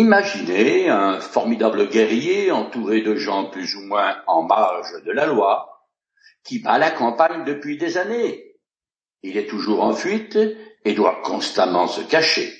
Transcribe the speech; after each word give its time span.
Imaginez 0.00 0.88
un 0.88 1.20
formidable 1.20 1.86
guerrier 1.86 2.50
entouré 2.50 3.02
de 3.02 3.16
gens 3.16 3.50
plus 3.50 3.74
ou 3.76 3.82
moins 3.82 4.16
en 4.26 4.44
marge 4.44 5.04
de 5.04 5.12
la 5.12 5.26
loi, 5.26 5.84
qui 6.42 6.58
bat 6.60 6.78
la 6.78 6.90
campagne 6.90 7.44
depuis 7.44 7.76
des 7.76 7.98
années. 7.98 8.56
Il 9.22 9.36
est 9.36 9.46
toujours 9.46 9.82
en 9.82 9.92
fuite 9.92 10.38
et 10.86 10.94
doit 10.94 11.20
constamment 11.22 11.86
se 11.86 12.00
cacher. 12.00 12.50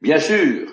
Bien 0.00 0.20
sûr, 0.20 0.72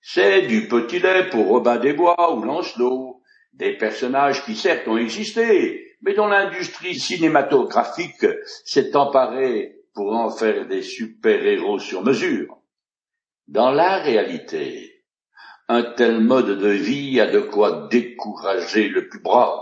c'est 0.00 0.42
du 0.42 0.68
petit 0.68 1.00
lait 1.00 1.28
pour 1.28 1.48
Robin 1.48 1.78
des 1.78 1.92
Bois 1.92 2.32
ou 2.32 2.44
Lancelot, 2.44 3.20
des 3.52 3.76
personnages 3.76 4.44
qui 4.44 4.54
certes 4.54 4.86
ont 4.86 4.96
existé, 4.96 5.96
mais 6.02 6.14
dont 6.14 6.28
l'industrie 6.28 6.94
cinématographique 6.94 8.26
s'est 8.64 8.94
emparée 8.94 9.74
pour 9.92 10.12
en 10.14 10.30
faire 10.30 10.68
des 10.68 10.82
super-héros 10.82 11.80
sur 11.80 12.04
mesure. 12.04 12.60
Dans 13.46 13.70
la 13.70 13.98
réalité, 13.98 15.04
un 15.68 15.82
tel 15.82 16.20
mode 16.20 16.58
de 16.58 16.68
vie 16.68 17.20
a 17.20 17.26
de 17.26 17.40
quoi 17.40 17.88
décourager 17.90 18.88
le 18.88 19.06
plus 19.08 19.20
brave. 19.20 19.60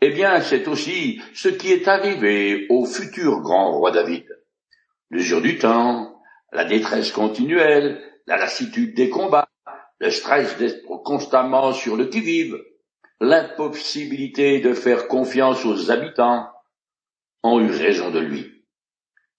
Eh 0.00 0.10
bien, 0.10 0.40
c'est 0.40 0.68
aussi 0.68 1.20
ce 1.34 1.48
qui 1.48 1.72
est 1.72 1.88
arrivé 1.88 2.66
au 2.70 2.86
futur 2.86 3.40
grand 3.40 3.72
roi 3.72 3.90
David. 3.90 4.24
L'usure 5.10 5.42
du 5.42 5.58
temps, 5.58 6.22
la 6.52 6.64
détresse 6.64 7.10
continuelle, 7.10 8.00
la 8.28 8.36
lassitude 8.36 8.94
des 8.94 9.10
combats, 9.10 9.48
le 9.98 10.10
stress 10.10 10.56
d'être 10.58 10.86
constamment 11.02 11.72
sur 11.72 11.96
le 11.96 12.06
qui-vive, 12.06 12.56
l'impossibilité 13.20 14.60
de 14.60 14.74
faire 14.74 15.08
confiance 15.08 15.64
aux 15.64 15.90
habitants 15.90 16.48
ont 17.42 17.58
eu 17.58 17.70
raison 17.70 18.10
de 18.10 18.20
lui. 18.20 18.51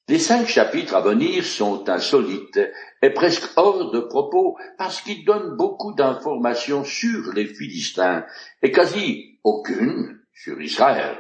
Les 0.10 0.20
cinq 0.20 0.48
chapitres 0.48 0.96
à 0.96 1.02
venir 1.02 1.46
sont 1.46 1.88
insolites 1.90 2.60
et 3.02 3.12
presque 3.12 3.50
hors 3.56 3.92
de 3.92 4.02
propos 4.02 4.58
parce 4.78 5.02
qu'ils 5.02 5.24
donnent 5.24 5.56
beaucoup 5.56 5.94
d'informations 5.94 6.84
sur 6.84 7.32
les 7.32 7.46
Philistins 7.46 8.26
et 8.62 8.72
quasi 8.72 9.40
aucune 9.46 10.20
sur 10.34 10.62
Israël. 10.62 11.18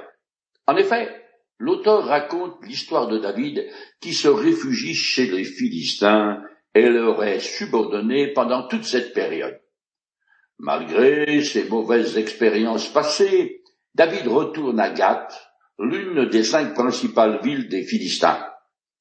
En 0.67 0.75
effet, 0.75 1.09
l'auteur 1.59 2.05
raconte 2.05 2.57
l'histoire 2.66 3.07
de 3.07 3.19
David 3.19 3.66
qui 4.02 4.13
se 4.13 4.27
réfugie 4.27 4.95
chez 4.95 5.27
les 5.27 5.45
Philistins 5.45 6.41
et 6.75 6.89
leur 6.89 7.23
est 7.23 7.39
subordonné 7.39 8.33
pendant 8.33 8.67
toute 8.67 8.83
cette 8.83 9.13
période. 9.13 9.61
Malgré 10.59 11.41
ses 11.41 11.69
mauvaises 11.69 12.17
expériences 12.17 12.89
passées, 12.89 13.61
David 13.95 14.27
retourne 14.27 14.79
à 14.81 14.89
Gath, 14.89 15.41
l'une 15.79 16.27
des 16.27 16.44
cinq 16.44 16.73
principales 16.73 17.39
villes 17.41 17.69
des 17.69 17.83
Philistins. 17.83 18.45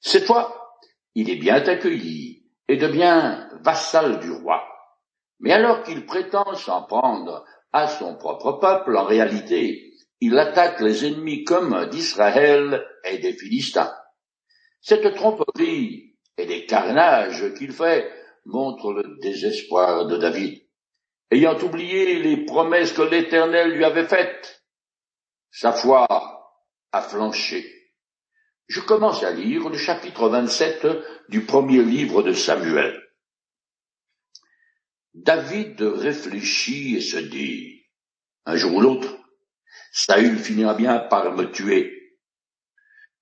Cette 0.03 0.27
fois, 0.27 0.77
il 1.15 1.31
est 1.31 1.37
bien 1.37 1.55
accueilli 1.55 2.43
et 2.67 2.77
devient 2.77 3.49
vassal 3.63 4.19
du 4.19 4.33
roi. 4.33 4.65
Mais 5.39 5.53
alors 5.53 5.85
qu'il 5.85 6.05
prétend 6.07 6.55
s'en 6.55 6.83
prendre 6.83 7.45
à 7.73 7.87
son 7.87 8.17
propre 8.17 8.53
peuple, 8.61 8.97
en 8.97 9.05
réalité, 9.05 9.95
il 10.21 10.37
attaque 10.39 10.81
les 10.81 11.07
ennemis 11.07 11.45
comme 11.45 11.89
d'Israël 11.89 12.85
et 13.05 13.19
des 13.19 13.33
Philistins. 13.33 13.95
Cette 14.81 15.15
tromperie 15.15 16.17
et 16.37 16.47
les 16.47 16.67
carnages 16.67 17.55
qu'il 17.55 17.73
fait 17.73 18.13
montrent 18.45 18.93
le 18.93 19.19
désespoir 19.21 20.07
de 20.07 20.17
David. 20.17 20.63
Ayant 21.31 21.59
oublié 21.61 22.21
les 22.21 22.45
promesses 22.45 22.93
que 22.93 23.03
l'Éternel 23.03 23.71
lui 23.73 23.85
avait 23.85 24.07
faites, 24.07 24.65
sa 25.51 25.73
foi 25.73 26.07
a 26.91 27.03
flanché 27.03 27.82
je 28.73 28.81
commence 28.81 29.23
à 29.23 29.33
lire 29.33 29.69
le 29.69 29.77
chapitre 29.77 30.31
27 30.31 30.87
du 31.29 31.45
premier 31.45 31.83
livre 31.83 32.23
de 32.23 32.33
Samuel. 32.33 32.99
David 35.13 35.83
réfléchit 35.83 36.97
et 36.97 37.03
se 37.03 37.19
dit, 37.19 37.83
un 38.47 38.57
jour 38.57 38.77
ou 38.77 38.81
l'autre, 38.81 39.15
Saül 39.93 40.39
finira 40.39 40.73
bien 40.73 40.99
par 41.01 41.37
me 41.37 41.51
tuer. 41.51 42.17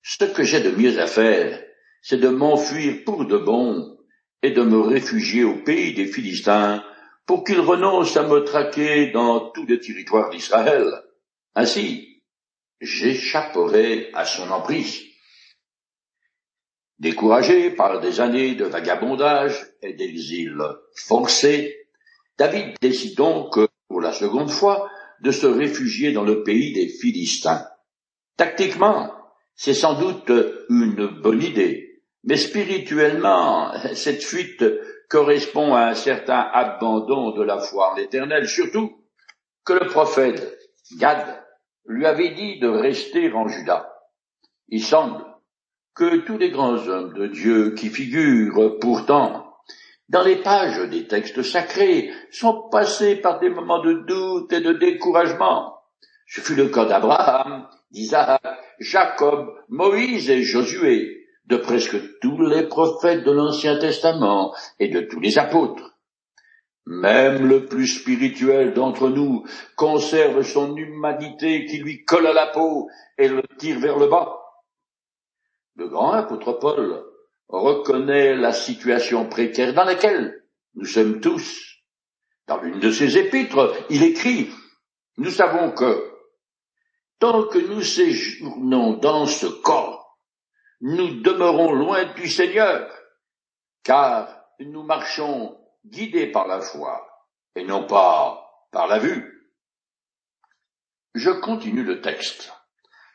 Ce 0.01 0.23
que 0.23 0.41
j'ai 0.41 0.61
de 0.61 0.71
mieux 0.71 0.97
à 0.97 1.07
faire, 1.07 1.61
c'est 2.01 2.21
de 2.21 2.29
m'enfuir 2.29 3.03
pour 3.03 3.25
de 3.25 3.37
bon 3.37 3.99
et 4.41 4.51
de 4.51 4.61
me 4.61 4.79
réfugier 4.79 5.43
au 5.43 5.55
pays 5.65 5.93
des 5.93 6.07
Philistins 6.07 6.81
pour 7.25 7.43
qu'ils 7.43 7.59
renoncent 7.59 8.15
à 8.15 8.23
me 8.23 8.45
traquer 8.45 9.11
dans 9.11 9.51
tout 9.51 9.65
le 9.65 9.81
territoire 9.81 10.29
d'Israël. 10.29 10.87
Ainsi, 11.55 12.23
j'échapperai 12.79 14.11
à 14.13 14.23
son 14.23 14.49
emprise. 14.49 15.10
Découragé 17.01 17.71
par 17.71 17.99
des 17.99 18.21
années 18.21 18.53
de 18.53 18.65
vagabondage 18.65 19.59
et 19.81 19.93
d'exil 19.93 20.55
forcé, 20.95 21.87
David 22.37 22.75
décide 22.79 23.17
donc, 23.17 23.57
pour 23.87 24.01
la 24.01 24.13
seconde 24.13 24.51
fois, 24.51 24.87
de 25.21 25.31
se 25.31 25.47
réfugier 25.47 26.11
dans 26.11 26.23
le 26.23 26.43
pays 26.43 26.73
des 26.73 26.87
Philistins. 26.87 27.65
Tactiquement, 28.37 29.11
c'est 29.55 29.73
sans 29.73 29.95
doute 29.99 30.31
une 30.69 31.07
bonne 31.07 31.41
idée, 31.41 32.03
mais 32.23 32.37
spirituellement, 32.37 33.73
cette 33.95 34.21
fuite 34.21 34.63
correspond 35.09 35.73
à 35.73 35.87
un 35.87 35.95
certain 35.95 36.51
abandon 36.53 37.31
de 37.31 37.41
la 37.41 37.57
foi 37.57 37.93
en 37.93 37.95
l'éternel, 37.95 38.47
surtout 38.47 39.03
que 39.65 39.73
le 39.73 39.87
prophète 39.87 40.55
Gad 40.99 41.43
lui 41.87 42.05
avait 42.05 42.35
dit 42.35 42.59
de 42.59 42.67
rester 42.67 43.33
en 43.33 43.47
Juda. 43.47 43.91
Il 44.67 44.83
semble 44.83 45.25
que 45.95 46.17
tous 46.17 46.37
les 46.37 46.49
grands 46.49 46.87
hommes 46.87 47.13
de 47.13 47.27
Dieu 47.27 47.71
qui 47.71 47.89
figurent 47.89 48.79
pourtant 48.79 49.51
dans 50.09 50.23
les 50.23 50.37
pages 50.37 50.89
des 50.89 51.07
textes 51.07 51.41
sacrés 51.41 52.11
sont 52.31 52.67
passés 52.69 53.15
par 53.15 53.39
des 53.39 53.49
moments 53.49 53.81
de 53.81 53.93
doute 53.93 54.51
et 54.51 54.59
de 54.59 54.73
découragement. 54.73 55.77
Ce 56.27 56.41
fut 56.41 56.55
le 56.55 56.67
cas 56.67 56.85
d'Abraham, 56.85 57.67
d'Isaac, 57.91 58.41
Jacob, 58.79 59.53
Moïse 59.69 60.29
et 60.29 60.43
Josué, 60.43 61.27
de 61.45 61.55
presque 61.55 61.97
tous 62.19 62.41
les 62.41 62.63
prophètes 62.63 63.23
de 63.23 63.31
l'Ancien 63.31 63.77
Testament 63.79 64.53
et 64.79 64.89
de 64.89 65.01
tous 65.01 65.19
les 65.19 65.37
apôtres. 65.37 65.97
Même 66.85 67.47
le 67.47 67.65
plus 67.67 67.87
spirituel 67.87 68.73
d'entre 68.73 69.07
nous 69.07 69.45
conserve 69.77 70.41
son 70.41 70.75
humanité 70.75 71.65
qui 71.65 71.77
lui 71.77 72.03
colle 72.03 72.27
à 72.27 72.33
la 72.33 72.47
peau 72.47 72.89
et 73.17 73.27
le 73.27 73.43
tire 73.57 73.79
vers 73.79 73.97
le 73.97 74.07
bas. 74.07 74.40
Le 75.75 75.87
grand 75.87 76.11
apôtre 76.11 76.53
Paul 76.53 77.03
reconnaît 77.47 78.35
la 78.35 78.53
situation 78.53 79.27
précaire 79.27 79.73
dans 79.73 79.83
laquelle 79.83 80.43
nous 80.75 80.85
sommes 80.85 81.19
tous. 81.19 81.67
Dans 82.47 82.61
l'une 82.61 82.79
de 82.79 82.91
ses 82.91 83.17
épîtres, 83.17 83.73
il 83.89 84.03
écrit, 84.03 84.49
nous 85.17 85.29
savons 85.29 85.71
que 85.71 86.11
tant 87.19 87.47
que 87.47 87.59
nous 87.59 87.83
séjournons 87.83 88.97
dans 88.97 89.25
ce 89.25 89.45
corps, 89.45 90.17
nous 90.81 91.21
demeurons 91.21 91.71
loin 91.71 92.05
du 92.13 92.27
Seigneur, 92.27 92.91
car 93.83 94.43
nous 94.59 94.83
marchons 94.83 95.57
guidés 95.85 96.27
par 96.27 96.47
la 96.47 96.61
foi 96.61 97.07
et 97.55 97.63
non 97.63 97.85
pas 97.85 98.43
par 98.71 98.87
la 98.87 98.99
vue. 98.99 99.51
Je 101.13 101.29
continue 101.29 101.83
le 101.83 102.01
texte. 102.01 102.51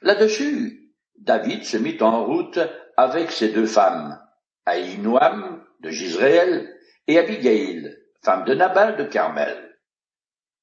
Là-dessus, 0.02 0.85
David 1.18 1.64
se 1.64 1.76
mit 1.76 2.00
en 2.02 2.24
route 2.24 2.58
avec 2.96 3.30
ses 3.30 3.48
deux 3.48 3.66
femmes, 3.66 4.20
Aïnoam 4.64 5.64
de 5.80 5.90
Gisraël 5.90 6.78
et 7.06 7.18
Abigail, 7.18 7.96
femme 8.22 8.44
de 8.44 8.54
Nabal 8.54 8.96
de 8.96 9.04
Carmel, 9.04 9.78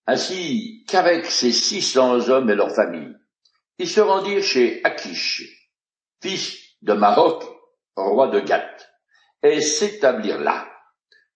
ainsi 0.08 0.84
qu'avec 0.88 1.26
ses 1.26 1.52
six 1.52 1.82
cents 1.82 2.30
hommes 2.30 2.50
et 2.50 2.56
leurs 2.56 2.76
familles. 2.76 3.16
Ils 3.78 3.90
se 3.90 4.02
rendirent 4.02 4.44
chez 4.44 4.82
Akish, 4.84 5.44
fils 6.22 6.58
de 6.82 6.94
Maroc, 6.94 7.44
roi 7.96 8.28
de 8.28 8.40
Gath, 8.40 8.90
et 9.42 9.62
s'établirent 9.62 10.42
là. 10.42 10.70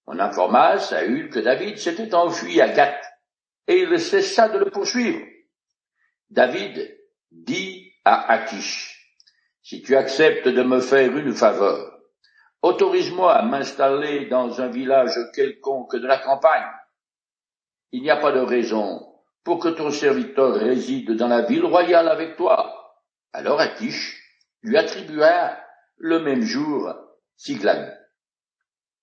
On 0.05 0.19
informa 0.19 0.79
Saül 0.79 1.29
que 1.29 1.39
David 1.39 1.77
s'était 1.77 2.13
enfui 2.13 2.61
à 2.61 2.69
Gath, 2.69 3.03
et 3.67 3.81
il 3.81 3.99
cessa 3.99 4.49
de 4.49 4.59
le 4.59 4.69
poursuivre. 4.69 5.19
David 6.29 6.97
dit 7.31 7.93
à 8.05 8.31
Akish, 8.31 8.96
si 9.67 9.81
tu 9.81 9.97
acceptes 9.97 10.47
de 10.47 10.63
me 10.63 10.79
faire 10.79 11.17
une 11.17 11.33
faveur, 11.33 11.99
autorise-moi 12.61 13.33
à 13.33 13.41
m'installer 13.41 14.27
dans 14.27 14.61
un 14.61 14.69
village 14.69 15.19
quelconque 15.35 15.97
de 15.97 16.07
la 16.07 16.17
campagne. 16.19 16.71
Il 17.91 18.01
n'y 18.01 18.09
a 18.09 18.15
pas 18.15 18.31
de 18.31 18.39
raison 18.39 19.05
pour 19.43 19.59
que 19.59 19.67
ton 19.67 19.91
serviteur 19.91 20.53
réside 20.53 21.17
dans 21.17 21.27
la 21.27 21.41
ville 21.41 21.65
royale 21.65 22.07
avec 22.07 22.37
toi. 22.37 22.95
Alors 23.33 23.59
Akish 23.59 24.17
lui 24.61 24.77
attribua 24.77 25.57
le 25.97 26.21
même 26.21 26.43
jour 26.43 26.95
Siglag. 27.35 27.93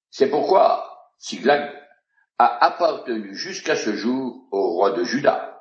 C'est 0.09 0.31
pourquoi 0.31 1.11
Siglag 1.19 1.75
a 2.39 2.65
appartenu 2.65 3.35
jusqu'à 3.35 3.77
ce 3.77 3.93
jour 3.93 4.49
au 4.51 4.71
roi 4.77 4.93
de 4.93 5.05
Juda. 5.05 5.61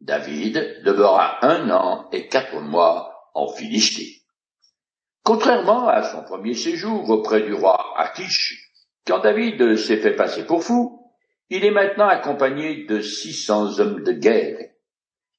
David 0.00 0.82
demeura 0.82 1.38
un 1.46 1.70
an 1.70 2.08
et 2.10 2.26
quatre 2.26 2.58
mois 2.58 3.30
en 3.34 3.46
Philistie. 3.46 4.19
Contrairement 5.32 5.86
à 5.86 6.02
son 6.02 6.24
premier 6.24 6.54
séjour 6.54 7.08
auprès 7.08 7.42
du 7.42 7.54
roi 7.54 7.94
Akish, 7.96 8.68
quand 9.06 9.20
David 9.20 9.76
s'est 9.76 9.98
fait 9.98 10.16
passer 10.16 10.44
pour 10.44 10.64
fou, 10.64 11.08
Il 11.50 11.64
est 11.64 11.70
maintenant 11.70 12.08
accompagné 12.08 12.84
de 12.86 13.00
six 13.00 13.32
cents 13.32 13.78
hommes 13.78 14.02
de 14.02 14.10
guerre, 14.10 14.58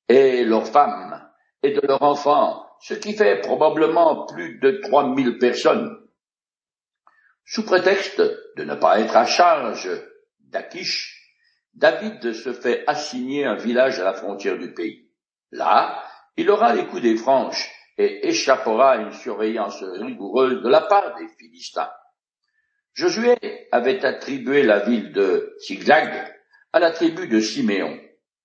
et 0.08 0.46
leurs 0.46 0.66
femmes, 0.66 1.30
et 1.62 1.74
de 1.74 1.82
leurs 1.86 2.02
enfants, 2.04 2.66
ce 2.80 2.94
qui 2.94 3.12
fait 3.18 3.42
probablement 3.42 4.26
plus 4.28 4.60
de 4.60 4.80
trois 4.82 5.10
mille 5.14 5.38
personnes. 5.40 5.94
Sous 7.44 7.66
prétexte 7.66 8.22
de 8.56 8.64
ne 8.64 8.76
pas 8.76 8.98
être 9.02 9.18
à 9.18 9.26
charge 9.26 9.90
d'Akish, 10.40 11.36
David 11.74 12.32
se 12.32 12.54
fait 12.54 12.86
assigner 12.88 13.44
un 13.44 13.56
village 13.56 14.00
à 14.00 14.06
la 14.06 14.14
frontière 14.14 14.58
du 14.58 14.74
pays. 14.74 15.10
Là, 15.52 16.02
il 16.38 16.50
aura 16.50 16.74
les 16.74 16.86
coups 16.88 17.02
des 17.02 17.18
franches 17.18 17.70
et 17.98 18.28
échappera 18.28 18.92
à 18.92 18.98
une 18.98 19.12
surveillance 19.12 19.84
rigoureuse 19.84 20.62
de 20.62 20.70
la 20.70 20.82
part 20.82 21.16
des 21.18 21.28
Philistins. 21.38 21.90
Josué 22.94 23.36
avait 23.72 24.04
attribué 24.04 24.64
la 24.64 24.80
ville 24.80 25.12
de 25.14 25.56
Siglag 25.60 26.12
à 26.74 26.80
la 26.80 26.92
tribu 26.92 27.28
de 27.28 27.40
Siméon, 27.40 27.98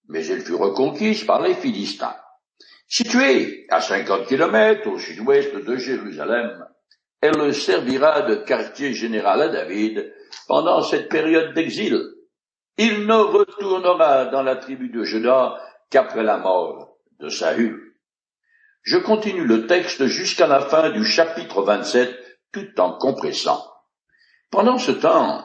mais 0.09 0.27
elle 0.27 0.41
fut 0.41 0.55
reconquise 0.55 1.25
par 1.25 1.43
les 1.43 1.55
Philistins. 1.55 2.17
Située 2.89 3.67
à 3.71 3.81
cinquante 3.81 4.27
kilomètres 4.27 4.87
au 4.89 4.99
sud-ouest 4.99 5.57
de 5.57 5.77
Jérusalem, 5.77 6.65
elle 7.21 7.55
servira 7.55 8.23
de 8.23 8.37
quartier 8.37 8.93
général 8.93 9.43
à 9.43 9.49
David 9.49 10.13
pendant 10.47 10.83
cette 10.83 11.09
période 11.09 11.55
d'exil. 11.55 12.01
Il 12.79 13.07
ne 13.07 13.15
retournera 13.15 14.27
dans 14.27 14.43
la 14.43 14.57
tribu 14.57 14.91
de 14.91 15.03
Juda 15.03 15.59
qu'après 15.91 16.23
la 16.23 16.39
mort 16.39 16.99
de 17.19 17.29
Saül. 17.29 17.86
Je 18.87 18.99
continue 18.99 19.45
le 19.45 19.67
texte 19.67 20.07
jusqu'à 20.07 20.47
la 20.47 20.61
fin 20.61 20.91
du 20.91 21.05
chapitre 21.05 21.61
27 21.61 22.15
tout 22.53 22.69
en 22.81 22.93
compressant. 22.93 23.61
Pendant 24.53 24.79
ce 24.79 24.93
temps, 24.93 25.45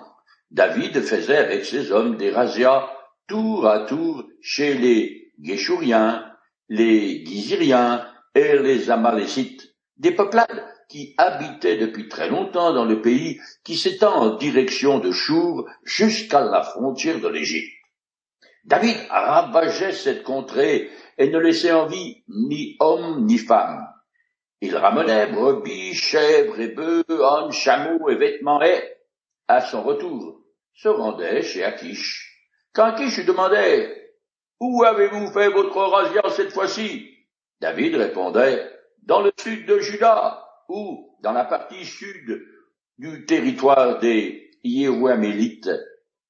David 0.52 1.02
faisait 1.02 1.38
avec 1.38 1.66
ses 1.66 1.92
hommes 1.92 2.18
des 2.18 2.30
razzias 2.30 2.88
tour 3.28 3.68
à 3.68 3.88
tour 3.88 4.26
chez 4.42 4.76
les 4.76 5.34
Géchouriens, 5.42 6.24
les 6.70 7.26
Giziriens 7.26 8.06
et 8.36 8.60
les 8.60 8.92
Amalécites, 8.92 9.74
des 9.98 10.12
peuplades 10.12 10.64
qui 10.88 11.16
habitaient 11.18 11.78
depuis 11.78 12.10
très 12.10 12.30
longtemps 12.30 12.74
dans 12.74 12.86
le 12.86 13.02
pays 13.02 13.40
qui 13.64 13.76
s'étend 13.76 14.14
en 14.18 14.36
direction 14.36 15.00
de 15.00 15.12
Chour 15.12 15.68
jusqu'à 15.84 16.42
la 16.42 16.62
frontière 16.62 17.20
de 17.20 17.28
l'Égypte. 17.28 17.74
David 18.66 18.98
ravageait 19.10 19.94
cette 19.94 20.22
contrée 20.22 20.92
et 21.22 21.30
ne 21.30 21.38
laissait 21.38 21.72
en 21.72 21.86
vie 21.86 22.24
ni 22.28 22.76
homme 22.80 23.26
ni 23.26 23.38
femme. 23.38 23.88
Il 24.60 24.76
ramenait 24.76 25.28
brebis, 25.28 25.94
chèvres 25.94 26.60
et 26.60 26.70
bœufs, 26.70 27.06
ânes, 27.10 27.52
chameaux 27.52 28.10
et 28.10 28.16
vêtements 28.16 28.62
et, 28.62 28.82
à 29.48 29.62
son 29.62 29.84
retour, 29.84 30.42
se 30.74 30.88
rendait 30.88 31.44
chez 31.44 31.64
Akish. 31.64 32.44
Quand 32.74 32.86
Akish 32.86 33.18
lui 33.18 33.26
demandait 33.26 34.14
Où 34.60 34.84
avez-vous 34.84 35.32
fait 35.32 35.50
votre 35.50 35.78
razzia 35.78 36.24
cette 36.32 36.54
fois-ci? 36.54 37.08
David 37.60 37.96
répondait 37.96 38.68
Dans 39.04 39.22
le 39.22 39.32
sud 39.38 39.68
de 39.68 39.78
Juda, 39.78 40.44
ou 40.70 41.18
dans 41.22 41.34
la 41.34 41.46
partie 41.46 41.86
sud 41.86 42.42
du 42.98 43.26
territoire 43.28 44.00
des 44.00 44.50
Yéhouamélites 44.64 45.70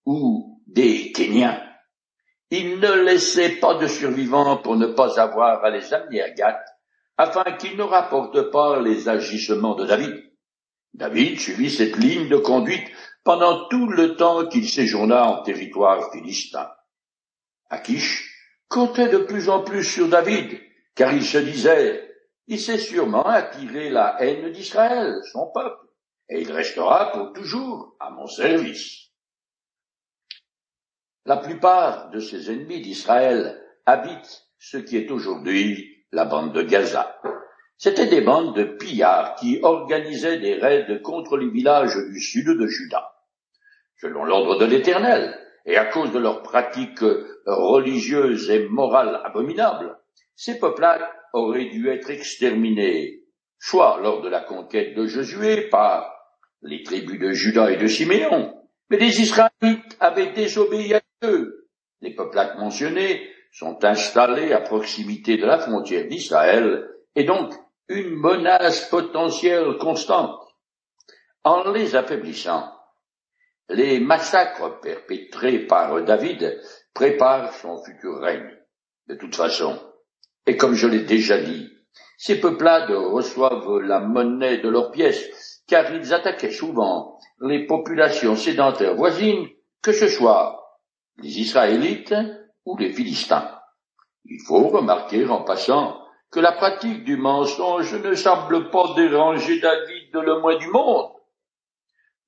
ou 0.06 0.62
des 0.68 1.14
Kéniens. 1.14 1.71
Il 2.54 2.80
ne 2.80 2.92
laissait 2.92 3.60
pas 3.62 3.76
de 3.76 3.88
survivants 3.88 4.58
pour 4.58 4.76
ne 4.76 4.88
pas 4.88 5.20
avoir 5.22 5.64
à 5.64 5.70
les 5.70 5.94
amener 5.94 6.22
à 6.22 6.30
Gath, 6.32 6.68
afin 7.18 7.44
qu'ils 7.54 7.78
ne 7.78 7.84
rapportent 7.84 8.52
pas 8.52 8.82
les 8.82 9.08
agissements 9.08 9.76
de 9.76 9.86
David. 9.86 10.22
David 10.94 11.40
suivit 11.40 11.72
cette 11.72 11.96
ligne 11.96 12.28
de 12.28 12.36
conduite 12.36 12.92
pendant 13.24 13.70
tout 13.70 13.88
le 13.88 14.18
temps 14.18 14.48
qu'il 14.48 14.68
séjourna 14.68 15.26
en 15.28 15.44
territoire 15.44 16.12
philistin. 16.12 16.70
Akish 17.70 18.30
comptait 18.68 19.08
de 19.08 19.20
plus 19.20 19.48
en 19.48 19.64
plus 19.64 19.86
sur 19.86 20.10
David, 20.10 20.60
car 20.96 21.14
il 21.14 21.24
se 21.24 21.38
disait, 21.38 22.06
il 22.48 22.60
s'est 22.60 22.80
sûrement 22.80 23.26
attiré 23.26 23.90
la 23.90 24.22
haine 24.22 24.52
d'Israël, 24.52 25.22
son 25.32 25.50
peuple, 25.54 25.88
et 26.28 26.42
il 26.42 26.52
restera 26.52 27.14
pour 27.14 27.32
toujours 27.32 27.96
à 28.02 28.10
mon 28.10 28.28
service. 28.28 29.11
La 31.26 31.38
plupart 31.38 32.10
de 32.10 32.20
ces 32.20 32.50
ennemis 32.52 32.82
d'Israël 32.82 33.62
habitent 33.86 34.48
ce 34.58 34.78
qui 34.78 34.98
est 34.98 35.12
aujourd'hui 35.12 36.04
la 36.12 36.26
bande 36.26 36.52
de 36.52 36.64
Gaza. 36.64 37.16
C'étaient 37.78 38.08
des 38.08 38.22
bandes 38.22 38.56
de 38.56 38.64
pillards 38.64 39.36
qui 39.36 39.60
organisaient 39.62 40.40
des 40.40 40.56
raids 40.56 41.00
contre 41.04 41.38
les 41.38 41.50
villages 41.50 41.96
du 41.96 42.20
sud 42.20 42.48
de 42.48 42.66
Juda. 42.66 43.12
Selon 43.98 44.24
l'ordre 44.24 44.58
de 44.58 44.66
l'Éternel, 44.66 45.38
et 45.68 45.78
à 45.78 45.86
cause 45.86 46.12
de 46.12 46.18
leurs 46.18 46.42
pratiques 46.42 47.06
religieuses 47.46 48.50
et 48.50 48.68
morales 48.68 49.22
abominables, 49.24 49.96
ces 50.36 50.58
peuplades 50.58 51.08
auraient 51.34 51.70
dû 51.70 51.88
être 51.90 52.10
exterminés, 52.10 53.26
soit 53.60 54.00
lors 54.02 54.22
de 54.22 54.30
la 54.30 54.42
conquête 54.42 54.96
de 54.96 55.06
Josué 55.06 55.70
par 55.70 56.12
les 56.64 56.82
tribus 56.82 57.20
de 57.20 57.32
Juda 57.32 57.72
et 57.72 57.78
de 57.78 57.86
Siméon, 57.86 58.56
mais 58.90 58.98
les 58.98 59.22
Israélites 59.22 59.98
avaient 60.00 60.32
désobéi 60.32 60.96
à 60.96 61.02
eux. 61.24 61.70
Les 62.02 62.16
peuplades 62.16 62.58
mentionnés 62.58 63.30
sont 63.52 63.84
installés 63.84 64.54
à 64.54 64.62
proximité 64.62 65.38
de 65.38 65.46
la 65.46 65.60
frontière 65.60 66.08
d'Israël 66.08 66.88
et 67.16 67.24
donc 67.24 67.54
une 67.90 68.16
menace 68.16 68.90
potentielle 68.90 69.78
constante. 69.78 70.40
En 71.44 71.72
les 71.72 71.96
affaiblissant, 71.96 72.72
les 73.70 74.00
massacres 74.00 74.80
perpétrés 74.80 75.60
par 75.60 76.04
David 76.04 76.60
préparent 76.94 77.54
son 77.54 77.84
futur 77.84 78.20
règne. 78.20 78.58
De 79.08 79.16
toute 79.16 79.36
façon, 79.36 79.80
et 80.46 80.58
comme 80.58 80.74
je 80.74 80.88
l'ai 80.88 81.04
déjà 81.04 81.40
dit, 81.40 81.70
ces 82.18 82.40
peuplades 82.40 82.92
reçoivent 82.92 83.80
la 83.80 84.00
monnaie 84.00 84.60
de 84.60 84.70
leurs 84.70 84.92
pièces, 84.92 85.64
car 85.68 85.92
ils 85.94 86.14
attaquaient 86.14 86.52
souvent 86.52 87.18
les 87.42 87.66
populations 87.66 88.36
sédentaires 88.36 88.96
voisines, 88.96 89.48
que 89.82 89.92
ce 89.92 90.08
soit 90.08 90.61
les 91.22 91.40
Israélites 91.40 92.16
ou 92.66 92.78
les 92.78 92.92
Philistins. 92.94 93.60
Il 94.26 94.40
faut 94.46 94.68
remarquer 94.70 95.26
en 95.28 95.44
passant 95.44 96.02
que 96.32 96.40
la 96.40 96.52
pratique 96.52 97.04
du 97.04 97.18
mensonge 97.18 97.94
ne 97.94 98.14
semble 98.16 98.70
pas 98.70 98.94
déranger 98.96 99.60
David 99.60 100.14
de 100.14 100.20
le 100.20 100.40
moins 100.40 100.58
du 100.58 100.68
monde. 100.68 101.12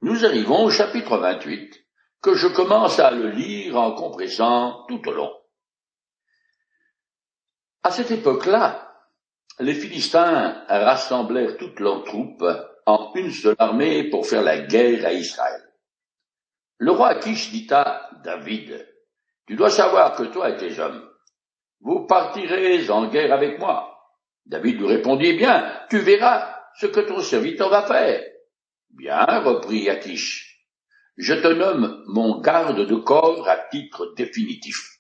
Nous 0.02 0.26
arrivons 0.26 0.66
au 0.66 0.70
chapitre 0.70 1.18
28, 1.18 1.86
que 2.22 2.34
je 2.34 2.48
commence 2.48 3.00
à 3.00 3.12
le 3.12 3.30
lire 3.30 3.78
en 3.78 3.94
compressant 3.94 4.86
tout 4.88 5.08
au 5.08 5.12
long. 5.14 5.32
À 7.84 7.92
cette 7.92 8.12
époque-là, 8.12 8.94
les 9.60 9.74
Philistins 9.74 10.66
rassemblèrent 10.68 11.58
toutes 11.58 11.80
leurs 11.80 12.04
troupes 12.04 12.46
en 12.86 13.14
une 13.16 13.32
seule 13.32 13.56
armée 13.60 14.10
pour 14.10 14.26
faire 14.26 14.42
la 14.42 14.60
guerre 14.60 15.06
à 15.06 15.14
Israël. 15.14 15.62
Le 16.78 16.92
roi 16.92 17.10
Akish 17.10 17.52
dit 17.52 17.68
à 17.72 18.03
David, 18.24 18.88
Tu 19.46 19.56
dois 19.56 19.70
savoir 19.70 20.16
que 20.16 20.24
toi 20.24 20.50
et 20.50 20.58
tes 20.58 20.80
hommes, 20.80 21.10
vous 21.82 22.06
partirez 22.08 22.90
en 22.90 23.08
guerre 23.08 23.34
avec 23.34 23.60
moi. 23.60 24.00
David 24.46 24.80
lui 24.80 24.88
répondit, 24.88 25.34
Bien, 25.34 25.72
tu 25.90 26.00
verras 26.00 26.56
ce 26.80 26.88
que 26.88 27.02
ton 27.02 27.20
serviteur 27.20 27.70
va 27.70 27.84
faire. 27.84 28.24
Bien, 28.90 29.26
reprit 29.42 29.90
Akish, 29.90 30.66
je 31.18 31.34
te 31.34 31.48
nomme 31.48 32.04
mon 32.08 32.40
garde 32.40 32.86
de 32.86 32.96
corps 32.96 33.48
à 33.48 33.58
titre 33.70 34.14
définitif. 34.16 35.00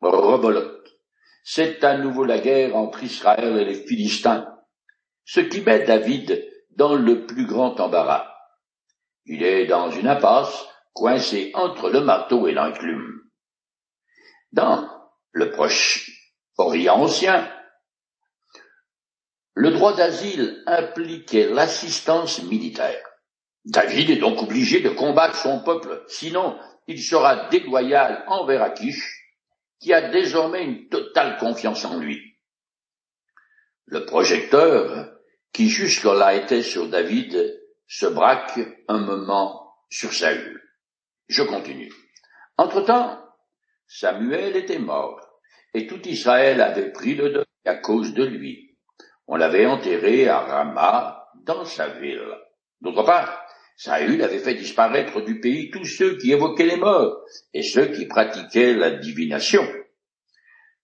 Rebolote 0.00 0.82
c'est 1.44 1.82
à 1.82 1.98
nouveau 1.98 2.24
la 2.24 2.38
guerre 2.38 2.76
entre 2.76 3.02
Israël 3.02 3.58
et 3.58 3.64
les 3.64 3.86
Philistins, 3.86 4.46
ce 5.24 5.40
qui 5.40 5.60
met 5.60 5.84
David 5.84 6.48
dans 6.70 6.94
le 6.94 7.26
plus 7.26 7.46
grand 7.46 7.78
embarras. 7.80 8.28
Il 9.26 9.42
est 9.42 9.66
dans 9.66 9.90
une 9.90 10.08
impasse, 10.08 10.66
coincé 10.92 11.50
entre 11.54 11.90
le 11.90 12.00
marteau 12.00 12.46
et 12.46 12.52
l'enclume. 12.52 13.22
Dans 14.52 14.88
le 15.32 15.50
proche 15.50 16.10
Orient 16.58 17.00
ancien, 17.00 17.50
le 19.54 19.70
droit 19.70 19.94
d'asile 19.94 20.62
impliquait 20.66 21.48
l'assistance 21.48 22.42
militaire. 22.42 23.02
David 23.64 24.10
est 24.10 24.16
donc 24.16 24.42
obligé 24.42 24.80
de 24.80 24.90
combattre 24.90 25.36
son 25.36 25.60
peuple, 25.60 26.04
sinon 26.08 26.58
il 26.86 27.02
sera 27.02 27.48
déloyal 27.48 28.24
envers 28.26 28.62
Akish 28.62 29.22
qui 29.80 29.92
a 29.92 30.10
désormais 30.10 30.64
une 30.64 30.88
totale 30.88 31.38
confiance 31.38 31.84
en 31.84 31.98
lui. 31.98 32.38
Le 33.86 34.04
projecteur, 34.06 35.12
qui 35.52 35.68
jusque-là 35.68 36.34
était 36.34 36.62
sur 36.62 36.88
David, 36.88 37.60
se 37.88 38.06
braque 38.06 38.60
un 38.88 38.98
moment 38.98 39.74
sur 39.90 40.12
Saül. 40.12 40.61
Je 41.32 41.42
continue. 41.44 41.90
Entre-temps, 42.58 43.18
Samuel 43.86 44.54
était 44.54 44.78
mort, 44.78 45.18
et 45.72 45.86
tout 45.86 46.06
Israël 46.06 46.60
avait 46.60 46.92
pris 46.92 47.14
le 47.14 47.30
deuil 47.30 47.46
à 47.64 47.76
cause 47.76 48.12
de 48.12 48.22
lui. 48.22 48.76
On 49.26 49.36
l'avait 49.36 49.64
enterré 49.64 50.28
à 50.28 50.40
Rama, 50.40 51.26
dans 51.46 51.64
sa 51.64 51.88
ville. 51.88 52.36
D'autre 52.82 53.04
part, 53.04 53.46
Saül 53.78 54.22
avait 54.22 54.40
fait 54.40 54.56
disparaître 54.56 55.22
du 55.22 55.40
pays 55.40 55.70
tous 55.70 55.86
ceux 55.86 56.18
qui 56.18 56.32
évoquaient 56.32 56.66
les 56.66 56.76
morts 56.76 57.22
et 57.54 57.62
ceux 57.62 57.86
qui 57.86 58.04
pratiquaient 58.04 58.74
la 58.74 58.90
divination. 58.90 59.66